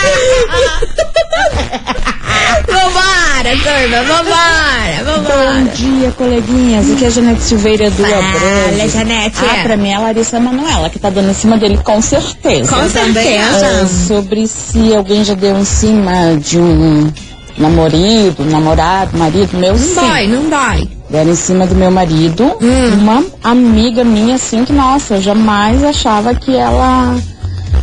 Vambora, 3.40 3.56
turma, 3.56 4.02
vambora, 4.02 5.04
vambora. 5.04 5.52
Bom 5.54 5.64
dia, 5.74 6.10
coleguinhas. 6.12 6.90
Aqui 6.90 7.04
é 7.04 7.06
a 7.06 7.10
Janete 7.10 7.42
Silveira 7.42 7.90
do 7.90 8.02
Fala, 8.02 8.18
Abreu. 8.18 8.88
Janete. 8.90 9.36
Ah, 9.40 9.62
pra 9.62 9.76
mim 9.78 9.88
é 9.88 9.94
a 9.94 10.00
Larissa 10.00 10.38
Manoela, 10.38 10.90
que 10.90 10.98
tá 10.98 11.08
dando 11.08 11.30
em 11.30 11.34
cima 11.34 11.56
dele 11.56 11.78
com 11.78 12.02
certeza. 12.02 12.70
Com 12.70 12.86
certeza. 12.90 13.66
Ah, 13.82 13.86
sobre 13.86 14.46
se 14.46 14.94
alguém 14.94 15.24
já 15.24 15.32
deu 15.32 15.56
em 15.56 15.64
cima 15.64 16.36
de 16.38 16.58
um 16.58 17.10
namorado, 17.56 18.44
namorado, 18.44 19.16
marido 19.16 19.56
meu, 19.56 19.72
Não 19.72 19.78
sim. 19.78 19.94
dói, 19.94 20.26
não 20.26 20.50
dói. 20.50 20.88
Deram 21.08 21.32
em 21.32 21.36
cima 21.36 21.66
do 21.66 21.74
meu 21.74 21.90
marido. 21.90 22.44
Hum. 22.60 22.94
Uma 23.00 23.24
amiga 23.42 24.04
minha, 24.04 24.34
assim, 24.34 24.66
que, 24.66 24.72
nossa, 24.72 25.14
eu 25.14 25.22
jamais 25.22 25.82
achava 25.82 26.34
que 26.34 26.54
ela 26.54 27.16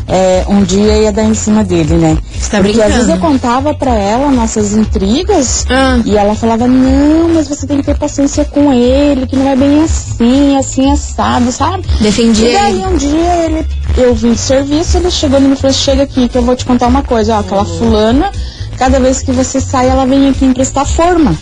é, 0.08 0.46
um 0.48 0.64
dia 0.64 0.98
ia 1.04 1.12
dar 1.12 1.24
em 1.24 1.34
cima 1.34 1.64
dele, 1.64 1.96
né? 1.96 2.18
Você 2.40 2.50
tá 2.50 2.62
Porque 2.62 2.82
às 2.82 2.94
vezes 2.94 3.10
eu 3.10 3.16
brincando? 3.18 3.34
contava 3.34 3.74
pra 3.74 3.94
ela 3.94 4.32
nossas 4.32 4.74
intrigas 4.74 5.66
Ah. 5.70 6.00
e 6.06 6.16
ela 6.18 6.34
falava, 6.36 6.68
não, 6.68 7.30
mas 7.34 7.48
você 7.48 7.68
tem 7.68 7.78
que 7.78 7.84
ter 7.84 7.98
paciência 7.98 8.46
com 8.46 8.72
ele, 8.72 9.28
que 9.28 9.36
não 9.36 9.50
é 9.50 9.56
bem 9.56 9.84
assim, 9.84 10.58
assim 10.58 10.92
assado, 10.92 11.52
sabe? 11.52 11.84
Defendi 12.02 12.46
E 12.46 12.54
daí 12.54 12.86
um 12.86 12.96
dia 12.96 13.36
ele, 13.46 13.66
eu 13.98 14.16
vim 14.16 14.32
de 14.32 14.40
serviço, 14.40 14.98
ele 14.98 15.12
chegou 15.12 15.40
e 15.40 15.44
me 15.44 15.56
falou, 15.56 15.74
chega 15.74 16.04
aqui 16.04 16.30
que 16.30 16.38
eu 16.38 16.42
vou 16.42 16.56
te 16.56 16.66
contar 16.66 16.88
uma 16.88 17.04
coisa, 17.04 17.36
ó, 17.36 17.40
aquela 17.40 17.66
fulana, 17.66 18.32
cada 18.78 19.00
vez 19.00 19.22
que 19.22 19.32
você 19.32 19.60
sai, 19.60 19.88
ela 19.90 20.06
vem 20.06 20.30
aqui 20.30 20.46
emprestar 20.46 20.86
forma. 20.86 21.36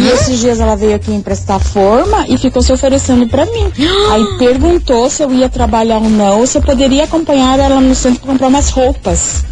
E 0.00 0.08
esses 0.08 0.38
dias 0.38 0.60
ela 0.60 0.76
veio 0.76 0.96
aqui 0.96 1.12
emprestar 1.12 1.60
forma 1.60 2.24
e 2.28 2.38
ficou 2.38 2.62
se 2.62 2.72
oferecendo 2.72 3.26
pra 3.28 3.44
mim. 3.46 3.70
Aí 4.12 4.24
perguntou 4.38 5.10
se 5.10 5.22
eu 5.22 5.32
ia 5.32 5.48
trabalhar 5.48 5.98
ou 5.98 6.08
não, 6.08 6.46
se 6.46 6.58
eu 6.58 6.62
poderia 6.62 7.04
acompanhar 7.04 7.58
ela 7.58 7.80
no 7.80 7.94
centro 7.94 8.20
pra 8.20 8.32
comprar 8.32 8.48
umas 8.48 8.70
roupas. 8.70 9.44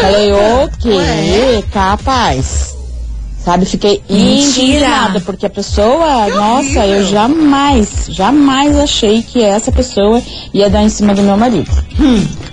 Falei, 0.00 0.32
o 0.32 0.68
quê? 0.80 1.64
Capaz. 1.72 2.72
Sabe, 3.44 3.64
fiquei 3.66 4.00
Mentira. 4.08 4.72
indignada, 4.72 5.20
porque 5.20 5.46
a 5.46 5.50
pessoa, 5.50 6.28
nossa, 6.28 6.86
eu 6.86 7.04
jamais, 7.04 8.06
jamais 8.08 8.76
achei 8.76 9.20
que 9.20 9.42
essa 9.42 9.72
pessoa 9.72 10.22
ia 10.54 10.70
dar 10.70 10.82
em 10.82 10.88
cima 10.88 11.12
do 11.12 11.22
meu 11.22 11.36
marido. 11.36 11.68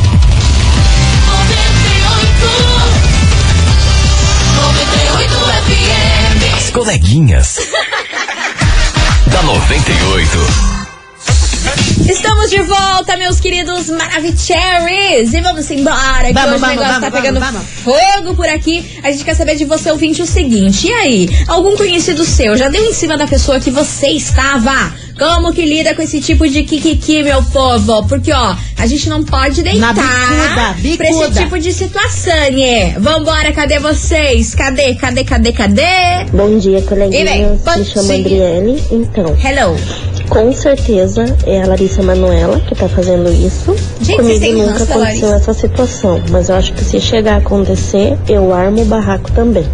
Coleguinhas. 6.79 7.57
da 9.27 9.43
98. 9.43 10.78
Estamos 12.07 12.49
de 12.49 12.61
volta, 12.61 13.17
meus 13.17 13.39
queridos 13.39 13.89
Maravicheries! 13.89 15.33
E 15.33 15.41
vamos 15.41 15.69
embora, 15.69 16.27
que 16.27 16.33
Vamos, 16.33 16.53
hoje 16.53 16.59
vamos, 16.59 16.63
o 16.63 16.79
negócio 16.79 16.93
vamos, 16.93 17.01
tá 17.01 17.11
pegando 17.11 17.39
vamos, 17.39 17.61
fogo 17.83 18.35
por 18.35 18.47
aqui. 18.47 18.99
A 19.03 19.11
gente 19.11 19.23
quer 19.23 19.35
saber 19.35 19.55
de 19.55 19.65
você, 19.65 19.91
ouvinte, 19.91 20.21
o 20.21 20.25
seguinte. 20.25 20.87
E 20.87 20.93
aí, 20.93 21.29
algum 21.47 21.75
conhecido 21.75 22.23
seu 22.25 22.57
já 22.57 22.67
deu 22.67 22.83
em 22.83 22.93
cima 22.93 23.17
da 23.17 23.27
pessoa 23.27 23.59
que 23.59 23.69
você 23.69 24.07
estava? 24.07 24.93
Como 25.19 25.51
que 25.51 25.65
lida 25.65 25.93
com 25.93 26.01
esse 26.01 26.21
tipo 26.21 26.47
de 26.47 26.63
kikiki, 26.63 27.23
meu 27.23 27.43
povo? 27.43 28.07
Porque, 28.07 28.31
ó, 28.31 28.55
a 28.77 28.87
gente 28.87 29.09
não 29.09 29.23
pode 29.23 29.61
deitar 29.61 29.93
bicuda, 29.93 30.73
bicuda. 30.77 30.97
pra 30.97 31.09
esse 31.09 31.31
tipo 31.43 31.59
de 31.59 31.73
situação, 31.73 32.51
né? 32.51 32.97
Vambora, 32.97 33.51
cadê 33.51 33.79
vocês? 33.79 34.55
Cadê, 34.55 34.95
cadê, 34.95 35.25
cadê, 35.25 35.51
cadê? 35.51 36.23
Bom 36.31 36.57
dia, 36.57 36.79
E 36.79 36.81
bom 36.81 37.77
Me 37.77 37.85
chamo. 37.85 38.13
Adriele. 38.13 38.83
Então, 38.89 39.37
Hello. 39.43 39.75
Com 40.29 40.53
certeza 40.53 41.25
é 41.45 41.61
a 41.61 41.67
Larissa 41.67 42.03
Manuela 42.03 42.59
que 42.59 42.75
tá 42.75 42.87
fazendo 42.87 43.29
isso. 43.31 43.75
Gente, 43.99 44.17
Comigo 44.17 44.45
nunca 44.53 44.83
aconteceu 44.83 45.33
essa 45.33 45.53
situação, 45.53 46.21
mas 46.29 46.49
eu 46.49 46.55
acho 46.55 46.73
que 46.73 46.83
se 46.83 47.01
chegar 47.01 47.35
a 47.35 47.37
acontecer, 47.37 48.17
eu 48.27 48.53
armo 48.53 48.81
o 48.83 48.85
barraco 48.85 49.31
também. 49.31 49.65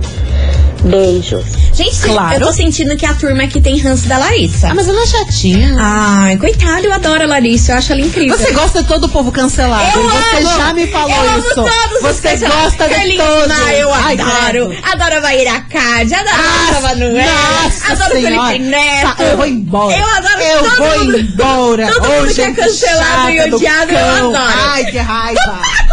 Beijos. 0.84 1.44
Gente, 1.74 2.00
Claro. 2.02 2.36
eu 2.36 2.48
tô 2.48 2.54
sentindo 2.54 2.96
que 2.96 3.06
a 3.06 3.14
turma 3.14 3.44
aqui 3.44 3.60
tem 3.60 3.78
ranço 3.80 4.08
da 4.08 4.18
Larissa. 4.18 4.70
Ah, 4.70 4.74
mas 4.76 4.88
ela 4.88 5.02
é 5.02 5.06
chatinha. 5.08 5.76
Ai, 5.78 6.38
coitada, 6.38 6.82
eu 6.82 6.94
adoro 6.94 7.24
a 7.24 7.28
Larissa, 7.28 7.74
eu 7.74 7.78
acho 7.78 7.92
ela 7.92 8.02
incrível. 8.02 8.38
Você 8.38 8.52
gosta 8.52 8.82
de 8.82 8.88
todo 8.88 9.06
o 9.06 9.10
povo 9.10 9.32
cancelado. 9.32 9.84
Eu 9.98 10.04
você 10.10 10.38
amo. 10.38 10.58
já 10.58 10.74
me 10.74 10.88
falou 10.88 11.10
eu 11.10 11.30
amo 11.32 11.40
isso. 11.40 11.56
todos 11.56 11.96
os 11.96 12.02
você 12.02 12.38
gosta 12.38 12.88
de 12.88 12.94
Feliz 12.94 13.18
todos. 13.18 13.48
Maio, 13.48 13.78
eu 13.80 13.94
Ai, 13.94 14.14
adoro. 14.20 14.70
credo. 14.70 14.76
Adoro 14.92 15.18
a 15.18 15.22
Maíra 15.22 15.62
Card, 15.70 16.14
adoro 16.14 16.36
a 16.36 16.72
Nossa, 16.72 16.82
Manuel. 16.82 17.26
nossa 17.64 17.92
Adoro 17.92 18.10
o 18.10 18.22
senhora. 18.22 18.48
Felipe 18.52 18.70
Neto. 18.70 19.16
Tá, 19.18 19.24
eu 19.24 19.38
vou 19.38 19.46
embora. 19.48 19.98
Eu 19.98 20.06
adoro 20.06 20.40
Eu 20.42 20.64
todo 20.64 20.78
vou 20.78 21.00
mundo. 21.00 21.20
embora. 21.20 21.88
Todo 21.92 22.06
Ô, 22.06 22.12
mundo 22.22 22.34
que 22.36 22.42
é 22.42 22.52
cancelado 22.54 23.30
e 23.32 23.42
odiado, 23.54 23.92
eu 23.92 24.10
adoro. 24.16 24.38
Ai, 24.70 24.86
que 24.86 24.98
raiva. 24.98 25.60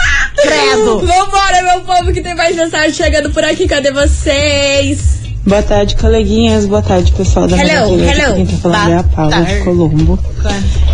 Credo. 0.43 0.99
Vambora, 1.07 1.63
meu 1.63 1.81
povo, 1.83 2.13
que 2.13 2.21
tem 2.21 2.35
mais 2.35 2.55
mensagem 2.57 2.93
chegando 2.93 3.31
por 3.31 3.45
aqui. 3.45 3.67
Cadê 3.67 3.91
vocês? 3.93 5.21
Boa 5.47 5.63
tarde, 5.63 5.97
coleguinhas. 5.97 6.67
Boa 6.67 6.83
tarde, 6.83 7.11
pessoal 7.13 7.47
da 7.49 7.57
Hello, 7.57 7.99
hello. 8.01 8.35
Quem 8.37 8.47
tá 8.47 8.57
falando 8.59 8.91
é 8.91 8.97
a 8.97 9.03
Paula 9.03 9.31
tarde. 9.33 9.55
de 9.59 9.65
Colombo. 9.65 10.19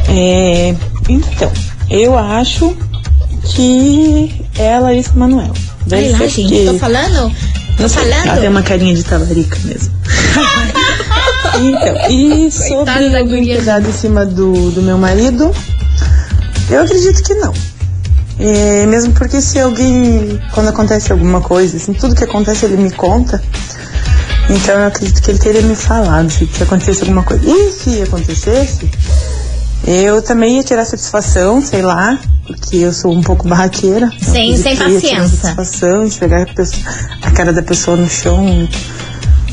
É, 0.08 0.74
então, 1.08 1.52
eu 1.90 2.16
acho 2.16 2.74
que 3.54 4.34
é 4.58 4.74
a 4.74 4.80
Larissa 4.80 5.12
Manoel. 5.14 5.52
Deve 5.86 6.06
Ai 6.06 6.12
lá, 6.12 6.18
ser 6.18 6.28
gente, 6.30 6.64
tô 6.66 6.78
falando? 6.78 7.30
Tô 7.76 7.82
Não 7.82 7.88
sei, 7.88 8.02
Ela 8.04 8.14
tem 8.22 8.24
falando? 8.26 8.48
uma 8.50 8.62
carinha 8.62 8.94
de 8.94 9.04
talarica 9.04 9.58
mesmo. 9.64 9.94
então, 11.60 12.10
e 12.10 12.50
Coitada 12.50 12.50
sobre 12.68 13.08
da 13.10 13.18
alguém 13.18 13.38
guria. 13.40 13.56
ter 13.56 13.62
dado 13.64 13.88
em 13.88 13.92
cima 13.92 14.24
do, 14.26 14.70
do 14.70 14.82
meu 14.82 14.96
marido, 14.98 15.50
eu 16.70 16.82
acredito 16.82 17.22
que 17.22 17.34
não. 17.34 17.52
É, 18.40 18.86
mesmo 18.86 19.12
porque 19.14 19.40
se 19.40 19.58
alguém, 19.58 20.40
quando 20.54 20.68
acontece 20.68 21.10
alguma 21.12 21.40
coisa, 21.40 21.76
assim, 21.76 21.92
tudo 21.92 22.14
que 22.14 22.24
acontece 22.24 22.64
ele 22.66 22.76
me 22.76 22.90
conta. 22.92 23.42
Então 24.50 24.78
eu 24.78 24.86
acredito 24.86 25.20
que 25.20 25.30
ele 25.30 25.38
teria 25.38 25.62
me 25.62 25.74
falado 25.74 26.30
se, 26.30 26.46
se 26.46 26.62
acontecesse 26.62 27.02
alguma 27.02 27.22
coisa. 27.22 27.42
E 27.44 27.72
se 27.72 28.00
acontecesse, 28.02 28.90
eu 29.86 30.22
também 30.22 30.56
ia 30.56 30.62
tirar 30.64 30.84
satisfação, 30.84 31.60
sei 31.60 31.82
lá, 31.82 32.18
porque 32.46 32.76
eu 32.76 32.92
sou 32.92 33.12
um 33.12 33.22
pouco 33.22 33.46
barraqueira. 33.48 34.10
Sem- 34.20 34.56
sem 34.56 34.76
paciência. 34.76 35.28
satisfação, 35.28 36.06
enxergar 36.06 36.42
a, 36.42 36.46
pessoa- 36.54 36.82
a 37.22 37.30
cara 37.32 37.52
da 37.52 37.62
pessoa 37.62 37.96
no 37.96 38.08
chão, 38.08 38.68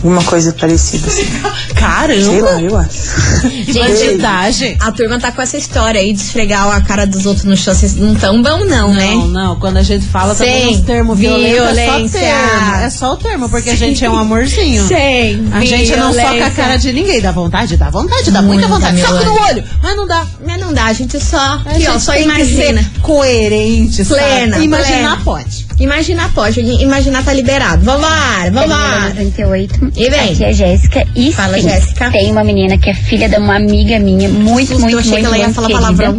alguma 0.06 0.24
coisa 0.24 0.54
parecida 0.54 1.08
assim. 1.08 1.26
Sei 1.26 1.42
lá, 1.42 1.56
Caramba. 1.74 2.62
eu 2.62 2.78
acho. 2.78 3.46
Que 3.66 3.74
bandidagem. 3.74 4.78
A 4.80 4.92
turma 4.92 5.20
tá 5.20 5.32
com 5.32 5.42
essa 5.42 5.58
história 5.58 6.00
aí 6.00 6.14
de 6.14 6.22
esfregar 6.22 6.68
a 6.70 6.82
cara 6.82 7.06
dos 7.08 7.26
outros 7.26 7.46
no 7.46 7.58
chão. 7.58 7.74
Vocês 7.74 7.96
não 7.96 8.14
tão 8.16 8.42
bom, 8.42 8.64
não, 8.66 8.94
né? 8.94 9.12
Não, 9.16 9.28
não. 9.28 9.60
Quando 9.60 9.78
a 9.78 9.84
gente 9.84 10.06
fala 10.06 10.36
também 10.36 10.70
Sim, 10.70 10.80
os 10.82 10.86
termos 10.86 11.18
violentos, 11.18 11.56
é 11.56 11.86
só 11.86 11.92
violência. 11.96 12.20
termo. 12.20 12.76
É 12.84 12.90
só 12.90 13.14
o 13.14 13.18
termo, 13.18 13.50
porque 13.50 13.70
a 13.72 13.76
gente 13.76 14.06
é 14.06 14.10
um 14.10 14.18
amorzinho. 14.18 14.88
Sim, 14.88 15.50
A 15.52 15.66
gente 15.66 15.96
não 15.96 16.14
soca 16.14 16.46
a 16.46 16.52
cara 16.52 16.78
de 16.78 16.94
ninguém. 16.94 17.22
Dá 17.22 17.32
vontade? 17.32 17.76
Dá 17.78 17.90
vontade, 17.90 18.30
dá 18.32 18.42
muita 18.42 18.68
Muita 18.68 18.68
vontade. 18.68 19.02
Soca 19.02 19.24
no 19.26 19.34
olho, 19.48 19.64
mas 19.82 19.96
não 19.98 20.08
dá. 20.08 20.26
Mas 20.46 20.60
não 20.60 20.74
dá, 20.74 20.86
a 20.86 20.94
gente 20.94 21.20
só. 21.20 21.38
A 21.38 21.56
Aqui, 21.56 21.88
ó, 21.88 21.92
gente 21.94 22.02
só 22.04 22.12
tem 22.14 22.24
que 22.24 22.30
imagina. 22.30 22.82
ser 22.84 23.02
coerente, 23.02 24.06
sabe? 24.06 24.22
Plena, 24.22 24.58
Imaginar 24.60 24.98
plena. 25.00 25.22
pode. 25.24 25.65
Imaginar 25.80 26.32
pode, 26.34 26.62
imaginar 26.62 27.24
tá 27.24 27.34
liberado. 27.34 27.84
Vambora, 27.84 28.50
vambora. 28.52 29.10
98. 29.10 29.92
E 29.98 30.10
vem. 30.10 30.32
Aqui 30.32 30.44
é 30.46 30.54
Jéssica. 30.54 31.06
E 31.16 31.34
Fala, 31.34 31.56
sim, 31.60 31.70
Jéssica. 31.70 32.12
tem 32.12 32.32
uma 32.32 32.44
menina 32.44 32.78
que 32.78 32.90
é 32.90 32.94
filha 32.94 33.28
de 33.28 33.36
uma 33.36 33.56
amiga 33.58 34.00
minha, 34.00 34.30
muito, 34.30 34.68
Susto, 34.70 34.82
muito, 34.82 34.94
eu 34.96 35.00
achei 35.00 35.12
muito, 35.12 35.30
que 35.30 35.36
ela 35.36 35.38
ia 35.38 35.54
falar 35.54 35.68
querida. 35.68 35.82
palavrão. 35.86 36.18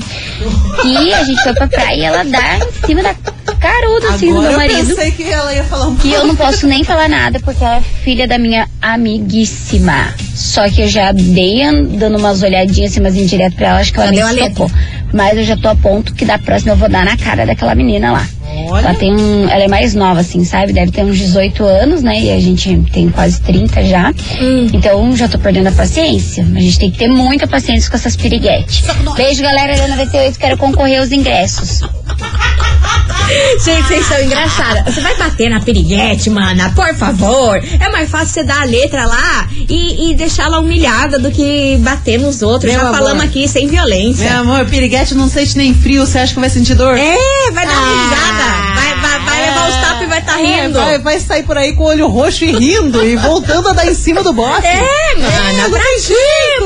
E 0.84 1.14
a 1.14 1.24
gente 1.24 1.42
foi 1.42 1.54
pra 1.54 1.68
praia 1.68 1.96
e 1.96 2.04
ela 2.04 2.22
dá 2.24 2.58
em 2.58 2.86
cima 2.86 3.02
da 3.02 3.14
caruda, 3.58 4.08
assim, 4.10 4.32
do 4.32 4.42
meu 4.42 4.50
eu 4.50 4.56
marido. 4.58 4.86
pensei 4.94 5.10
que 5.10 5.22
ela 5.24 5.52
ia 5.54 5.64
falar 5.64 5.86
um 5.88 5.96
Que 5.96 6.12
eu 6.12 6.26
não 6.26 6.36
posso 6.36 6.66
nem 6.66 6.84
falar 6.84 7.08
nada, 7.08 7.40
porque 7.40 7.64
ela 7.64 7.76
é 7.76 7.80
filha 7.80 8.28
da 8.28 8.38
minha 8.38 8.68
amiguíssima. 8.82 10.14
Só 10.34 10.68
que 10.68 10.82
eu 10.82 10.88
já 10.88 11.12
dei 11.12 11.62
an- 11.62 11.84
dando 11.84 12.18
umas 12.18 12.42
olhadinhas 12.42 12.92
assim, 12.92 13.00
umas 13.00 13.16
indiretas 13.16 13.54
pra 13.54 13.68
ela, 13.68 13.80
acho 13.80 13.92
que 13.92 13.98
ela 13.98 14.12
Já 14.14 14.32
nem 14.32 14.44
se 14.44 14.50
tocou. 14.50 14.70
Mas 15.12 15.38
eu 15.38 15.44
já 15.44 15.56
tô 15.56 15.68
a 15.68 15.74
ponto 15.74 16.12
que 16.14 16.24
da 16.26 16.38
próxima 16.38 16.72
eu 16.72 16.76
vou 16.76 16.88
dar 16.90 17.04
na 17.06 17.16
cara 17.16 17.46
daquela 17.46 17.74
menina 17.74 18.12
lá. 18.12 18.26
Olha. 18.68 18.88
Ela 18.88 18.94
tem 18.94 19.14
um. 19.14 19.48
Ela 19.48 19.64
é 19.64 19.68
mais 19.68 19.94
nova, 19.94 20.20
assim, 20.20 20.44
sabe? 20.44 20.72
Deve 20.72 20.90
ter 20.90 21.04
uns 21.04 21.18
18 21.18 21.64
anos, 21.64 22.02
né? 22.02 22.20
E 22.20 22.30
a 22.30 22.40
gente 22.40 22.76
tem 22.92 23.08
quase 23.10 23.40
30 23.42 23.84
já. 23.84 24.10
Hum. 24.40 24.66
Então 24.72 25.16
já 25.16 25.28
tô 25.28 25.38
perdendo 25.38 25.68
a 25.68 25.72
paciência. 25.72 26.44
A 26.44 26.60
gente 26.60 26.78
tem 26.78 26.90
que 26.90 26.98
ter 26.98 27.08
muita 27.08 27.46
paciência 27.46 27.90
com 27.90 27.96
essas 27.96 28.16
piriguetes. 28.16 28.84
Beijo, 29.16 29.42
galera 29.42 29.76
da 29.76 29.88
98, 29.88 30.38
quero 30.38 30.56
concorrer 30.56 31.00
aos 31.00 31.12
ingressos. 31.12 31.82
Gente, 33.64 33.88
vocês 33.88 34.06
são 34.06 34.20
engraçadas. 34.22 34.94
Você 34.94 35.00
vai 35.00 35.14
bater 35.16 35.50
na 35.50 35.58
piriguete, 35.60 36.30
mana, 36.30 36.70
por 36.74 36.94
favor. 36.94 37.56
É 37.80 37.88
mais 37.88 38.08
fácil 38.08 38.28
você 38.28 38.44
dar 38.44 38.60
a 38.62 38.64
letra 38.64 39.04
lá 39.04 39.48
e, 39.68 40.10
e 40.10 40.14
deixar 40.14 40.44
ela 40.44 40.60
humilhada 40.60 41.18
do 41.18 41.30
que 41.32 41.76
bater 41.80 42.18
nos 42.20 42.42
outros. 42.42 42.70
Meu 42.70 42.80
Já 42.80 42.88
amor. 42.88 42.98
falamos 43.00 43.24
aqui 43.24 43.48
sem 43.48 43.66
violência. 43.66 44.30
Meu 44.30 44.40
amor, 44.40 44.66
piriguete 44.66 45.14
não 45.14 45.28
sente 45.28 45.56
nem 45.56 45.74
frio, 45.74 46.06
você 46.06 46.18
acha 46.20 46.34
que 46.34 46.40
vai 46.40 46.50
sentir 46.50 46.74
dor? 46.74 46.96
É, 46.96 47.16
vai 47.52 47.66
dar 47.66 47.72
Ah. 47.74 47.80
risada. 47.80 48.80
Vai, 48.80 49.00
vai, 49.00 49.20
vai 49.24 49.46
levar 49.46 49.68
os 49.70 49.74
tapas 49.76 50.02
e 50.02 50.06
vai 50.06 50.18
estar 50.20 50.32
tá 50.34 50.40
É, 50.40 50.62
rindo. 50.66 50.78
vai, 50.78 50.98
vai 51.00 51.18
sair 51.20 51.42
por 51.42 51.58
aí 51.58 51.72
com 51.72 51.82
o 51.82 51.86
olho 51.86 52.06
roxo 52.06 52.44
e 52.44 52.52
rindo 52.52 53.04
e 53.04 53.16
voltando 53.16 53.68
a 53.70 53.72
dar 53.72 53.86
em 53.86 53.94
cima 53.94 54.22
do 54.22 54.32
bofe. 54.32 54.64
É, 54.66 54.80
mana, 55.16 55.62
não 55.64 55.70
pra 55.70 55.80
tem 55.80 56.00
quê? 56.02 56.14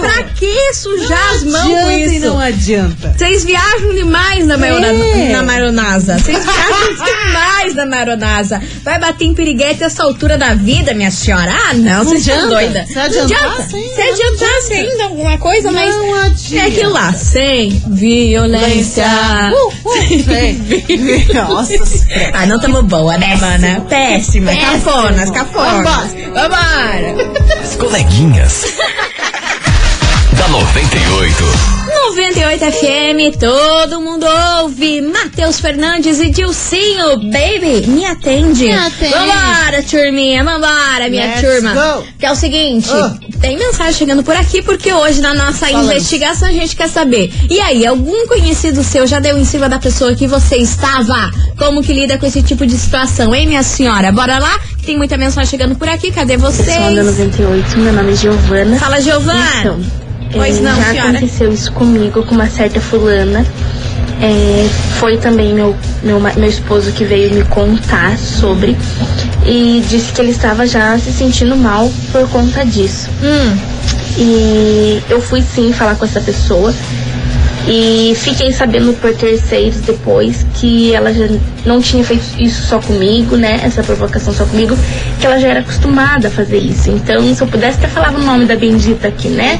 Pra 0.01 0.23
que 0.25 0.75
sujar 0.75 1.35
as 1.35 1.45
mãos 1.45 1.57
adianta 1.65 1.85
com 1.85 1.91
e 1.91 2.17
isso? 2.17 2.27
não 2.27 2.41
adianta. 2.41 3.15
Vocês 3.17 3.45
viajam 3.45 3.95
demais 3.95 4.47
na, 4.47 4.57
maionese, 4.57 5.21
É. 5.21 5.29
na 5.33 5.43
maionasa. 5.43 6.19
Vocês 6.19 6.39
viajam 6.45 6.95
demais 7.05 7.75
na 7.75 7.87
maionasa. 7.87 8.63
Vai 8.83 8.99
bater 8.99 9.25
em 9.27 9.35
piriguete 9.35 9.85
essa 9.85 10.03
altura 10.03 10.37
da 10.39 10.55
vida, 10.55 10.95
minha 10.95 11.11
senhora? 11.11 11.51
Ah, 11.53 11.75
não, 11.75 11.99
Não 11.99 12.05
vocês 12.05 12.21
estão 12.27 12.35
adianta. 12.37 12.55
doidas. 12.55 12.89
Se 12.89 12.95
Não 12.95 13.03
adiantasse? 13.03 13.71
Se 13.95 14.01
adiantasse 14.03 14.73
ainda 14.75 15.05
alguma 15.05 15.39
coisa, 15.39 15.71
mas 15.73 15.95
Não 15.95 16.15
adianta. 16.15 16.57
é 16.57 16.69
aquilo 16.69 16.93
lá. 16.93 17.13
Sem 17.13 17.83
violência. 17.89 19.05
Uh, 19.53 19.89
uh. 19.89 21.35
Nossa 21.35 21.85
senhora. 21.87 22.31
Ah, 22.35 22.47
não 22.47 22.59
tamo 22.59 22.83
boa, 22.83 23.17
né, 23.19 23.37
mana? 23.37 23.81
Péssima. 23.89 24.51
Péssimo. 24.53 24.71
Cafonas, 24.73 25.31
cafonas. 25.31 25.85
Vambora. 25.85 26.49
Vambora. 26.49 27.61
As 27.63 27.77
coleguinhas. 27.77 28.65
Da 30.51 30.59
98. 30.59 31.71
98 32.11 32.65
FM, 32.73 33.39
todo 33.39 34.01
mundo 34.01 34.27
ouve. 34.61 35.01
Matheus 35.01 35.61
Fernandes 35.61 36.19
e 36.21 36.29
Dilcinho, 36.31 37.17
baby, 37.31 37.87
me 37.87 38.05
atende. 38.05 38.65
Me 38.65 38.73
atende. 38.73 39.13
Vambora, 39.15 39.83
turminha, 39.83 40.43
vambora, 40.45 41.09
minha 41.09 41.27
Let's 41.27 41.41
turma. 41.41 41.73
go. 41.75 42.05
Que 42.19 42.27
é 42.27 42.33
o 42.33 42.35
seguinte, 42.35 42.89
Ah. 42.93 43.15
tem 43.41 43.57
mensagem 43.57 43.93
chegando 43.95 44.23
por 44.25 44.35
aqui, 44.37 44.63
porque 44.63 44.93
hoje 44.93 45.21
na 45.21 45.35
nossa 45.35 45.67
Falamos. 45.67 45.91
investigação 45.93 46.49
a 46.49 46.53
gente 46.53 46.75
quer 46.77 46.89
saber. 46.89 47.33
E 47.49 47.61
aí, 47.61 47.87
algum 47.87 48.27
conhecido 48.27 48.83
seu 48.83 49.07
já 49.07 49.19
deu 49.21 49.39
em 49.39 49.45
cima 49.45 49.69
da 49.69 49.79
pessoa 49.79 50.15
que 50.15 50.27
você 50.27 50.57
estava? 50.57 51.31
Como 51.59 51.83
que 51.83 51.93
lida 51.93 52.19
com 52.19 52.27
esse 52.27 52.43
tipo 52.43 52.67
de 52.67 52.77
situação, 52.77 53.35
hein, 53.35 53.47
minha 53.47 53.63
senhora? 53.63 54.11
Bora 54.13 54.39
lá? 54.39 54.59
que 54.79 54.87
Tem 54.87 54.97
muita 54.97 55.17
mensagem 55.17 55.49
chegando 55.51 55.75
por 55.77 55.89
aqui, 55.89 56.11
cadê 56.11 56.37
vocês? 56.37 56.67
Pessoal 56.67 56.95
da 56.95 57.03
98, 57.05 57.79
meu 57.79 57.93
nome 57.93 58.13
é 58.13 58.17
Giovana. 58.17 58.79
Fala, 58.79 59.01
Giovana. 59.01 59.45
Então, 59.61 59.81
Pois 60.33 60.59
é, 60.59 60.61
não, 60.61 60.77
já 60.77 60.91
senhora. 60.91 61.11
aconteceu 61.11 61.53
isso 61.53 61.73
comigo 61.73 62.23
com 62.25 62.35
uma 62.35 62.49
certa 62.49 62.81
fulana. 62.81 63.45
É, 64.23 64.69
foi 64.99 65.17
também 65.17 65.55
meu, 65.55 65.75
meu, 66.03 66.21
meu 66.21 66.49
esposo 66.49 66.93
que 66.93 67.05
veio 67.05 67.33
me 67.33 67.43
contar 67.45 68.19
sobre 68.19 68.77
e 69.47 69.83
disse 69.89 70.13
que 70.13 70.21
ele 70.21 70.31
estava 70.31 70.67
já 70.67 70.99
se 70.99 71.11
sentindo 71.11 71.57
mal 71.57 71.91
por 72.13 72.29
conta 72.29 72.65
disso. 72.65 73.09
Hum. 73.23 73.57
E 74.19 75.03
eu 75.09 75.23
fui 75.23 75.43
sim 75.43 75.73
falar 75.73 75.97
com 75.97 76.05
essa 76.05 76.21
pessoa 76.21 76.75
e 77.67 78.15
fiquei 78.17 78.53
sabendo 78.53 78.93
por 79.01 79.15
terceiros 79.15 79.81
depois 79.81 80.45
que 80.55 80.95
ela 80.95 81.13
já 81.13 81.29
não 81.65 81.81
tinha 81.81 82.03
feito 82.03 82.23
isso 82.39 82.63
só 82.63 82.81
comigo, 82.81 83.37
né? 83.37 83.61
Essa 83.63 83.83
provocação 83.83 84.33
só 84.33 84.45
comigo, 84.45 84.77
que 85.21 85.27
ela 85.27 85.39
já 85.39 85.49
era 85.49 85.61
acostumada 85.61 86.29
a 86.29 86.31
fazer 86.31 86.59
isso. 86.59 86.91
Então, 86.91 87.35
se 87.35 87.43
eu 87.43 87.47
pudesse 87.47 87.79
até 87.79 87.89
falava 87.89 88.19
o 88.19 88.23
nome 88.25 88.47
da 88.47 88.57
bendita 88.57 89.09
aqui, 89.09 89.29
né? 89.29 89.59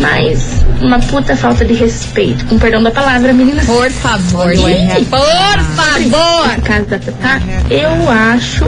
Mas 0.00 0.64
uma 0.80 0.98
puta 1.00 1.34
falta 1.36 1.64
de 1.64 1.74
respeito. 1.74 2.44
Com 2.46 2.58
perdão 2.58 2.82
da 2.82 2.90
palavra, 2.90 3.32
menina. 3.32 3.62
Por 3.64 3.90
favor, 3.90 4.52
Ih, 4.52 5.04
por 5.06 5.60
favor. 5.74 6.56
No 6.56 6.62
caso 6.62 6.84
da 6.86 6.98
Tatá, 6.98 7.40
eu 7.70 8.10
acho 8.10 8.64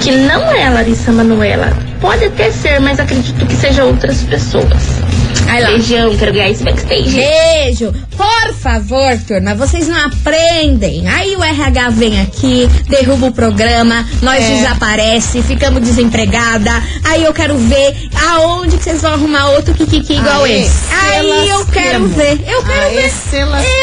que 0.00 0.12
não 0.12 0.42
é 0.52 0.66
a 0.66 0.70
Larissa 0.70 1.12
Manoela. 1.12 1.76
Pode 2.00 2.24
até 2.24 2.50
ser, 2.50 2.80
mas 2.80 2.98
acredito 2.98 3.44
que 3.44 3.54
seja 3.54 3.84
outras 3.84 4.22
pessoas. 4.22 4.99
Beijão, 5.44 6.16
quero 6.16 6.32
ganhar 6.32 6.50
esse 6.50 6.62
backstage. 6.62 7.10
Beijo. 7.10 7.92
Por 8.16 8.54
favor, 8.54 9.18
turma, 9.26 9.54
vocês 9.54 9.88
não 9.88 9.98
aprendem. 10.06 11.08
Aí 11.08 11.34
o 11.36 11.42
RH 11.42 11.90
vem 11.90 12.20
aqui, 12.20 12.68
derruba 12.88 13.26
o 13.28 13.32
programa, 13.32 14.06
nós 14.22 14.44
É. 14.44 14.48
desaparece, 14.56 15.42
ficamos 15.42 15.82
desempregada. 15.82 16.70
Aí 17.04 17.24
eu 17.24 17.32
quero 17.32 17.56
ver 17.56 18.08
aonde 18.28 18.76
que 18.76 18.84
vocês 18.84 19.00
vão 19.02 19.14
arrumar 19.14 19.48
outro 19.50 19.74
kikiki 19.74 20.14
igual 20.14 20.44
Aê, 20.44 20.62
esse. 20.62 20.72
Aí 20.94 21.48
eu 21.48 21.64
quero 21.66 22.06
ver. 22.08 22.40
Eu 22.46 22.62
quero 22.62 22.82
Aê, 22.82 22.96
ver. 22.96 23.10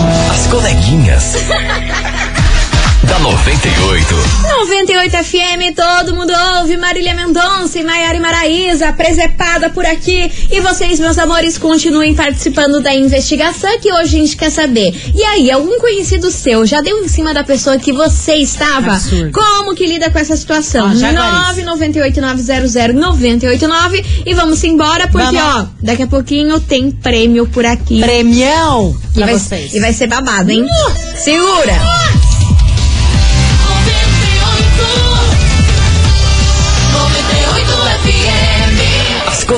As 0.50 0.52
coleguinhas. 0.52 1.36
da 3.04 3.18
98. 3.20 4.16
98 4.60 5.12
FM, 5.24 5.74
todo 5.76 6.14
mundo 6.14 6.32
ouve. 6.58 6.76
Marília 6.78 7.14
Mendonça 7.16 7.80
e 7.80 7.84
Maiara 7.84 8.18
e 8.18 8.20
Maraísa, 8.20 8.92
presepada 8.94 9.70
por 9.70 9.86
aqui. 9.86 10.30
E 10.52 10.60
vocês, 10.62 11.00
meus 11.00 11.18
amores, 11.18 11.58
continuem 11.58 12.14
participando 12.14 12.82
da 12.82 12.94
investigação 12.94 13.80
que 13.80 13.92
hoje 13.92 14.18
a 14.18 14.22
gente 14.22 14.36
quer 14.38 14.50
saber. 14.52 14.94
E 15.16 15.24
aí, 15.24 15.50
algum 15.50 15.80
conhecido 15.80 16.30
seu 16.30 16.66
já 16.66 16.82
deu 16.82 17.04
em 17.04 17.08
cima 17.08 17.34
da 17.34 17.44
pessoa 17.44 17.78
que 17.80 17.92
você 17.94 18.36
estava? 18.36 18.92
Absurdo. 18.94 19.32
Como 19.32 19.74
que 19.76 19.86
lida 19.88 20.10
com 20.12 20.20
essa 20.20 20.36
situação? 20.36 20.94
Jaguarice. 20.96 21.64
998-900-989. 21.64 24.06
E 24.26 24.34
vamos 24.34 24.62
embora, 24.64 25.08
porque, 25.08 25.38
Vamos. 25.38 25.42
ó, 25.42 25.68
daqui 25.82 26.04
a 26.04 26.08
pouquinho 26.08 26.60
tem 26.60 26.92
prêmio 26.92 27.48
por 27.48 27.66
aqui. 27.66 28.02
Premião 28.02 28.96
E 29.12 29.14
pra 29.16 29.26
vai, 29.28 29.34
vocês. 29.36 29.74
e 29.74 29.80
vai 29.80 29.94
ser 29.94 30.08
babado, 30.08 30.52
hein? 30.52 30.66
Segura! 31.16 31.74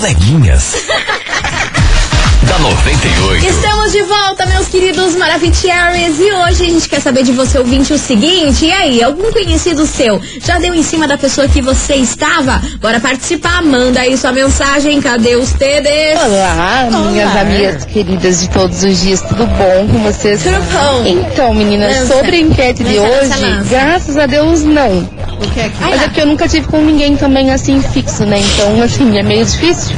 Coleguinhas. 0.01 0.73
da 2.47 2.57
98. 2.57 3.45
Estamos 3.45 3.91
de 3.91 4.01
volta, 4.01 4.47
meus 4.47 4.67
queridos 4.67 5.15
Maravicheries. 5.15 6.19
E 6.19 6.33
hoje 6.33 6.65
a 6.65 6.69
gente 6.69 6.89
quer 6.89 6.99
saber 6.99 7.21
de 7.21 7.31
você, 7.31 7.59
ouvinte, 7.59 7.93
o 7.93 7.99
seguinte. 7.99 8.65
E 8.65 8.71
aí, 8.71 9.03
algum 9.03 9.31
conhecido 9.31 9.85
seu 9.85 10.19
já 10.41 10.57
deu 10.57 10.73
em 10.73 10.81
cima 10.81 11.07
da 11.07 11.19
pessoa 11.19 11.47
que 11.47 11.61
você 11.61 11.93
estava? 11.95 12.59
Bora 12.79 12.99
participar, 12.99 13.61
manda 13.61 13.99
aí 13.99 14.17
sua 14.17 14.31
mensagem. 14.31 14.99
Cadê 14.99 15.35
os 15.35 15.53
TDs? 15.53 16.19
Olá, 16.19 16.89
minhas 17.11 17.31
Olá. 17.31 17.41
amigas 17.41 17.85
queridas 17.85 18.41
de 18.41 18.49
todos 18.49 18.83
os 18.83 19.01
dias, 19.01 19.21
tudo 19.21 19.45
bom 19.45 19.87
com 19.87 19.99
vocês? 19.99 20.41
Tudo 20.41 20.63
bom. 20.73 21.05
Então, 21.05 21.53
meninas, 21.53 22.07
sobre 22.07 22.37
a 22.37 22.39
enquete 22.39 22.83
de 22.83 22.97
Lança, 22.97 23.37
hoje, 23.37 23.69
graças 23.69 24.17
a 24.17 24.25
Deus 24.25 24.63
não. 24.63 25.07
O 25.41 25.49
que 25.51 25.59
é 25.59 25.69
que 25.69 25.81
Mas 25.81 26.01
é 26.03 26.09
que 26.09 26.21
eu 26.21 26.25
nunca 26.27 26.47
tive 26.47 26.67
com 26.67 26.81
ninguém 26.81 27.17
também 27.17 27.49
assim 27.51 27.81
fixo, 27.81 28.25
né? 28.25 28.39
Então, 28.39 28.81
assim, 28.81 29.17
é 29.17 29.23
meio 29.23 29.43
difícil. 29.43 29.95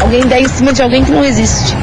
Alguém 0.00 0.20
dar 0.26 0.40
em 0.40 0.48
cima 0.48 0.72
de 0.72 0.82
alguém 0.82 1.02
que 1.04 1.10
não 1.10 1.24
existe. 1.24 1.74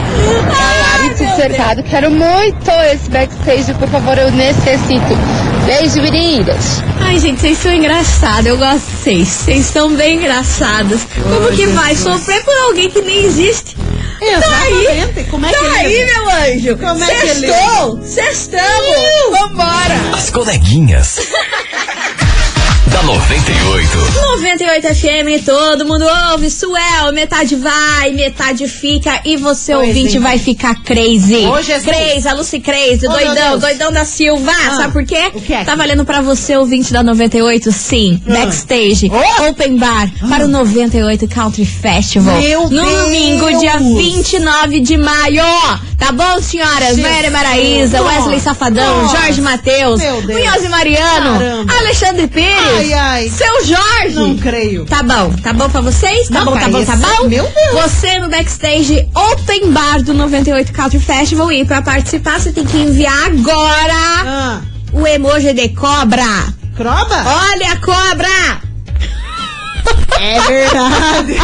Larissa 1.00 1.26
do 1.26 1.36
Cercado, 1.36 1.84
quero 1.84 2.12
muito 2.12 2.70
esse 2.92 3.10
backstage, 3.10 3.74
por 3.74 3.88
favor, 3.90 4.18
eu 4.18 4.32
necessito. 4.32 5.18
Beijo, 5.66 6.02
meninas. 6.02 6.84
Ai, 7.00 7.20
gente, 7.20 7.42
vocês 7.42 7.58
são 7.58 7.74
engraçados. 7.74 8.46
Eu 8.46 8.58
gosto 8.58 8.86
de 8.86 8.98
vocês. 8.98 9.28
Vocês 9.28 9.66
são 9.66 9.96
bem 9.96 10.18
engraçados. 10.18 11.02
Como 11.22 11.52
que 11.52 11.66
vai 11.68 11.96
sofrer 11.96 12.44
por 12.44 12.56
alguém 12.68 12.90
que 12.90 13.02
nem 13.02 13.26
existe? 13.26 13.76
Exatamente. 14.22 15.30
Como 15.30 15.46
é 15.46 15.50
que 15.50 15.56
tá 15.56 15.72
aí, 15.72 16.00
lida? 16.00 16.12
meu 16.12 16.30
anjo. 16.30 16.78
Como 16.78 17.04
é 17.04 17.08
que 17.08 17.28
Sextou. 17.28 18.00
Sextamos. 18.04 19.40
Vambora. 19.40 19.96
As 20.14 20.30
coleguinhas. 20.30 21.20
da 23.00 23.04
98. 23.04 23.98
98 24.14 24.88
FM, 24.96 25.46
todo 25.46 25.86
mundo 25.86 26.06
ouve. 26.32 26.50
Suel, 26.50 27.14
metade 27.14 27.56
vai, 27.56 28.12
metade 28.12 28.68
fica. 28.68 29.22
E 29.24 29.38
você, 29.38 29.74
Pois 29.74 29.88
ouvinte, 29.88 30.10
então. 30.18 30.22
vai 30.22 30.38
ficar 30.38 30.76
crazy. 30.84 31.46
Ô, 31.46 31.62
Jesus. 31.62 31.84
Crazy, 31.86 32.28
a 32.28 32.34
Lucy 32.34 32.60
Crazy, 32.60 33.02
meu 33.08 33.12
doidão, 33.12 33.58
doidão 33.60 33.92
da 33.92 34.04
Silva. 34.04 34.52
Ah, 34.52 34.76
Sabe 34.76 34.94
por 34.94 35.06
quê? 35.06 35.32
o 35.34 35.40
que 35.42 35.54
é? 35.54 35.64
Tá 35.64 35.76
valendo 35.76 36.04
pra 36.04 36.22
você, 36.22 36.58
ouvinte 36.58 36.92
da 36.92 37.02
98, 37.02 37.72
sim. 37.72 38.22
Ah. 38.28 38.34
Backstage, 38.34 39.10
Oh. 39.14 39.44
open 39.50 39.78
bar, 39.78 40.10
para 40.28 40.46
o 40.46 40.48
98 40.48 41.28
Country 41.28 41.66
Festival. 41.66 42.38
Meu 42.42 42.64
no 42.64 42.70
Deus. 42.70 43.04
domingo, 43.04 43.60
dia 43.60 43.78
29 43.78 44.80
de 44.82 44.98
maio. 44.98 45.44
Tá 45.98 46.12
bom, 46.14 46.42
senhoras? 46.42 46.98
Mary 46.98 47.30
Maraísa. 47.30 48.02
Wesley 48.02 48.40
Safadão, 48.40 49.04
Nossa. 49.04 49.18
Jorge 49.18 49.42
Matheus. 49.42 50.02
Munhoz 50.02 50.64
e 50.64 50.70
Mariano, 50.70 51.40
Caramba. 51.40 51.74
Alexandre 51.78 52.28
Pires, 52.28 52.58
Ai, 52.78 52.89
ai. 52.94 53.30
seu 53.30 53.66
Jorge. 53.66 54.16
Não 54.16 54.38
creio. 54.38 54.86
Tá 54.86 55.04
bom, 55.04 55.32
tá 55.42 55.54
bom 55.54 55.70
pra 55.70 55.82
vocês? 55.82 56.28
Tá 56.28 56.40
Não, 56.40 56.46
bom, 56.46 56.58
tá 56.60 56.68
bom, 56.70 56.84
tá 56.86 56.96
bom? 56.96 57.28
meu 57.28 57.44
Deus. 57.44 57.82
Você 57.84 58.20
no 58.20 58.30
backstage 58.30 59.08
Open 59.16 59.72
Bar 59.72 60.02
do 60.04 60.14
98 60.14 60.72
Country 60.74 61.00
Festival 61.00 61.52
e 61.52 61.66
pra 61.66 61.82
participar 61.82 62.40
você 62.40 62.52
tem 62.52 62.66
que 62.66 62.78
enviar 62.78 63.28
agora 63.28 63.94
Ah, 64.26 64.62
o 64.94 65.06
emoji 65.08 65.54
de 65.54 65.70
cobra. 65.70 66.24
croba? 66.76 67.24
Olha 67.52 67.72
a 67.74 67.78
cobra! 67.78 68.69
É 70.20 70.40
verdade. 70.42 71.38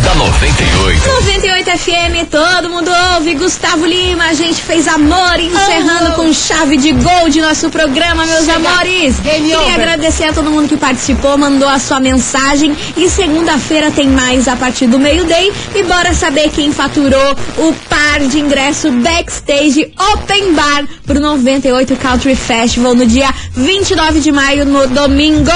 da 0.02 0.14
98. 0.14 1.06
98 1.06 1.70
FM, 1.78 2.28
todo 2.30 2.68
mundo 2.68 2.90
ouve. 3.14 3.34
Gustavo 3.34 3.86
Lima, 3.86 4.24
a 4.24 4.34
gente 4.34 4.60
fez 4.60 4.88
amor 4.88 5.38
encerrando 5.38 6.12
com 6.12 6.32
chave 6.32 6.76
de 6.76 6.92
gol 6.92 7.28
de 7.28 7.40
nosso 7.40 7.70
programa, 7.70 8.26
meus 8.26 8.48
amores. 8.48 9.18
Game 9.20 9.42
Queria 9.42 9.60
over. 9.60 9.74
agradecer 9.74 10.24
a 10.24 10.32
todo 10.32 10.50
mundo 10.50 10.68
que 10.68 10.76
participou, 10.76 11.38
mandou 11.38 11.68
a 11.68 11.78
sua 11.78 12.00
mensagem. 12.00 12.76
E 12.96 13.08
segunda-feira 13.08 13.90
tem 13.90 14.08
mais 14.08 14.48
a 14.48 14.56
partir 14.56 14.86
do 14.86 14.98
meio-day. 14.98 15.52
E 15.74 15.82
bora 15.84 16.12
saber 16.14 16.50
quem 16.50 16.72
faturou 16.72 17.36
o 17.58 17.72
par 17.88 18.20
de 18.20 18.38
ingresso 18.38 18.90
backstage 18.90 19.92
Open 20.12 20.52
Bar 20.52 20.84
pro 21.06 21.20
98 21.20 21.96
Country 21.96 22.34
Festival 22.34 22.94
no 22.94 23.06
dia 23.06 23.32
29 23.54 24.20
de 24.20 24.32
maio, 24.32 24.64
no 24.64 24.86
domingo. 24.88 25.50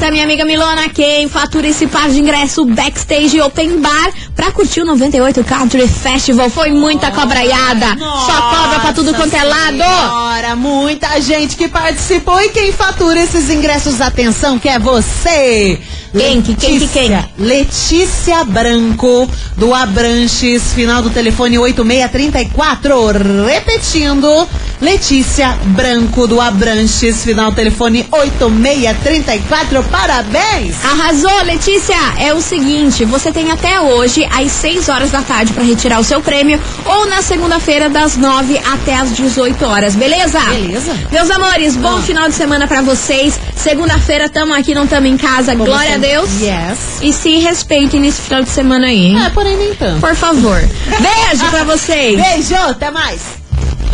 Conta, 0.00 0.12
minha 0.12 0.24
amiga 0.24 0.46
Milona, 0.46 0.88
quem 0.88 1.28
fatura 1.28 1.66
esse 1.68 1.86
par 1.86 2.08
de 2.08 2.18
ingresso 2.20 2.64
backstage 2.64 3.38
open 3.38 3.80
bar 3.80 4.10
pra 4.34 4.50
curtir 4.50 4.80
o 4.80 4.86
98 4.86 5.44
Country 5.44 5.86
Festival. 5.86 6.48
Foi 6.48 6.70
muita 6.70 7.10
cobraiada. 7.10 7.98
Só 7.98 8.40
cobra 8.50 8.80
pra 8.80 8.92
tudo 8.94 9.12
quanto 9.12 9.34
é 9.36 9.44
lado. 9.44 9.76
Senhora, 9.76 10.56
muita 10.56 11.20
gente 11.20 11.54
que 11.54 11.68
participou 11.68 12.40
e 12.40 12.48
quem 12.48 12.72
fatura 12.72 13.20
esses 13.20 13.50
ingressos, 13.50 14.00
atenção, 14.00 14.58
que 14.58 14.70
é 14.70 14.78
você. 14.78 15.78
Quem 16.16 16.40
que- 16.40 16.54
quem 16.54 16.78
que 16.78 16.88
quem? 16.88 17.24
Letícia 17.38 18.42
Branco, 18.44 19.28
do 19.58 19.74
Abranches, 19.74 20.72
final 20.72 21.02
do 21.02 21.10
telefone 21.10 21.58
8634. 21.58 23.44
Repetindo, 23.46 24.48
Letícia 24.80 25.58
Branco, 25.66 26.26
do 26.26 26.40
Abranches, 26.40 27.22
final 27.22 27.52
telefone 27.52 28.06
8634. 28.10 29.82
Parabéns! 29.84 30.74
Arrasou, 30.84 31.42
Letícia! 31.44 31.96
É 32.18 32.32
o 32.32 32.40
seguinte, 32.40 33.04
você 33.04 33.30
tem 33.30 33.50
até 33.50 33.78
hoje, 33.80 34.26
às 34.32 34.50
6 34.52 34.88
horas 34.88 35.10
da 35.10 35.20
tarde, 35.20 35.52
pra 35.52 35.62
retirar 35.62 36.00
o 36.00 36.04
seu 36.04 36.22
prêmio, 36.22 36.58
ou 36.84 37.06
na 37.06 37.20
segunda-feira, 37.20 37.90
das 37.90 38.16
9 38.16 38.58
até 38.72 38.96
as 38.96 39.14
18 39.14 39.62
horas, 39.66 39.94
beleza? 39.94 40.40
Beleza. 40.40 40.92
Meus 41.12 41.30
amores, 41.30 41.76
bom 41.76 42.00
final 42.00 42.28
de 42.28 42.34
semana 42.34 42.66
pra 42.66 42.80
vocês. 42.80 43.38
Segunda-feira 43.54 44.30
tamo 44.30 44.54
aqui, 44.54 44.74
não 44.74 44.86
tamo 44.86 45.06
em 45.06 45.18
casa, 45.18 45.52
Como 45.52 45.66
glória 45.66 45.96
a. 45.96 45.98
Deus. 45.98 46.30
Yes. 46.40 46.78
E 47.02 47.12
se 47.12 47.38
respeitem 47.38 48.00
nesse 48.00 48.22
final 48.22 48.42
de 48.42 48.48
semana 48.48 48.86
aí, 48.86 49.08
hein? 49.08 49.22
É, 49.24 49.28
porém 49.30 49.56
nem 49.58 49.74
tanto. 49.74 50.00
Por 50.00 50.14
favor. 50.14 50.58
Beijo 50.88 51.50
pra 51.50 51.64
vocês. 51.64 52.18
Beijo, 52.18 52.54
até 52.54 52.90
mais. 52.90 53.39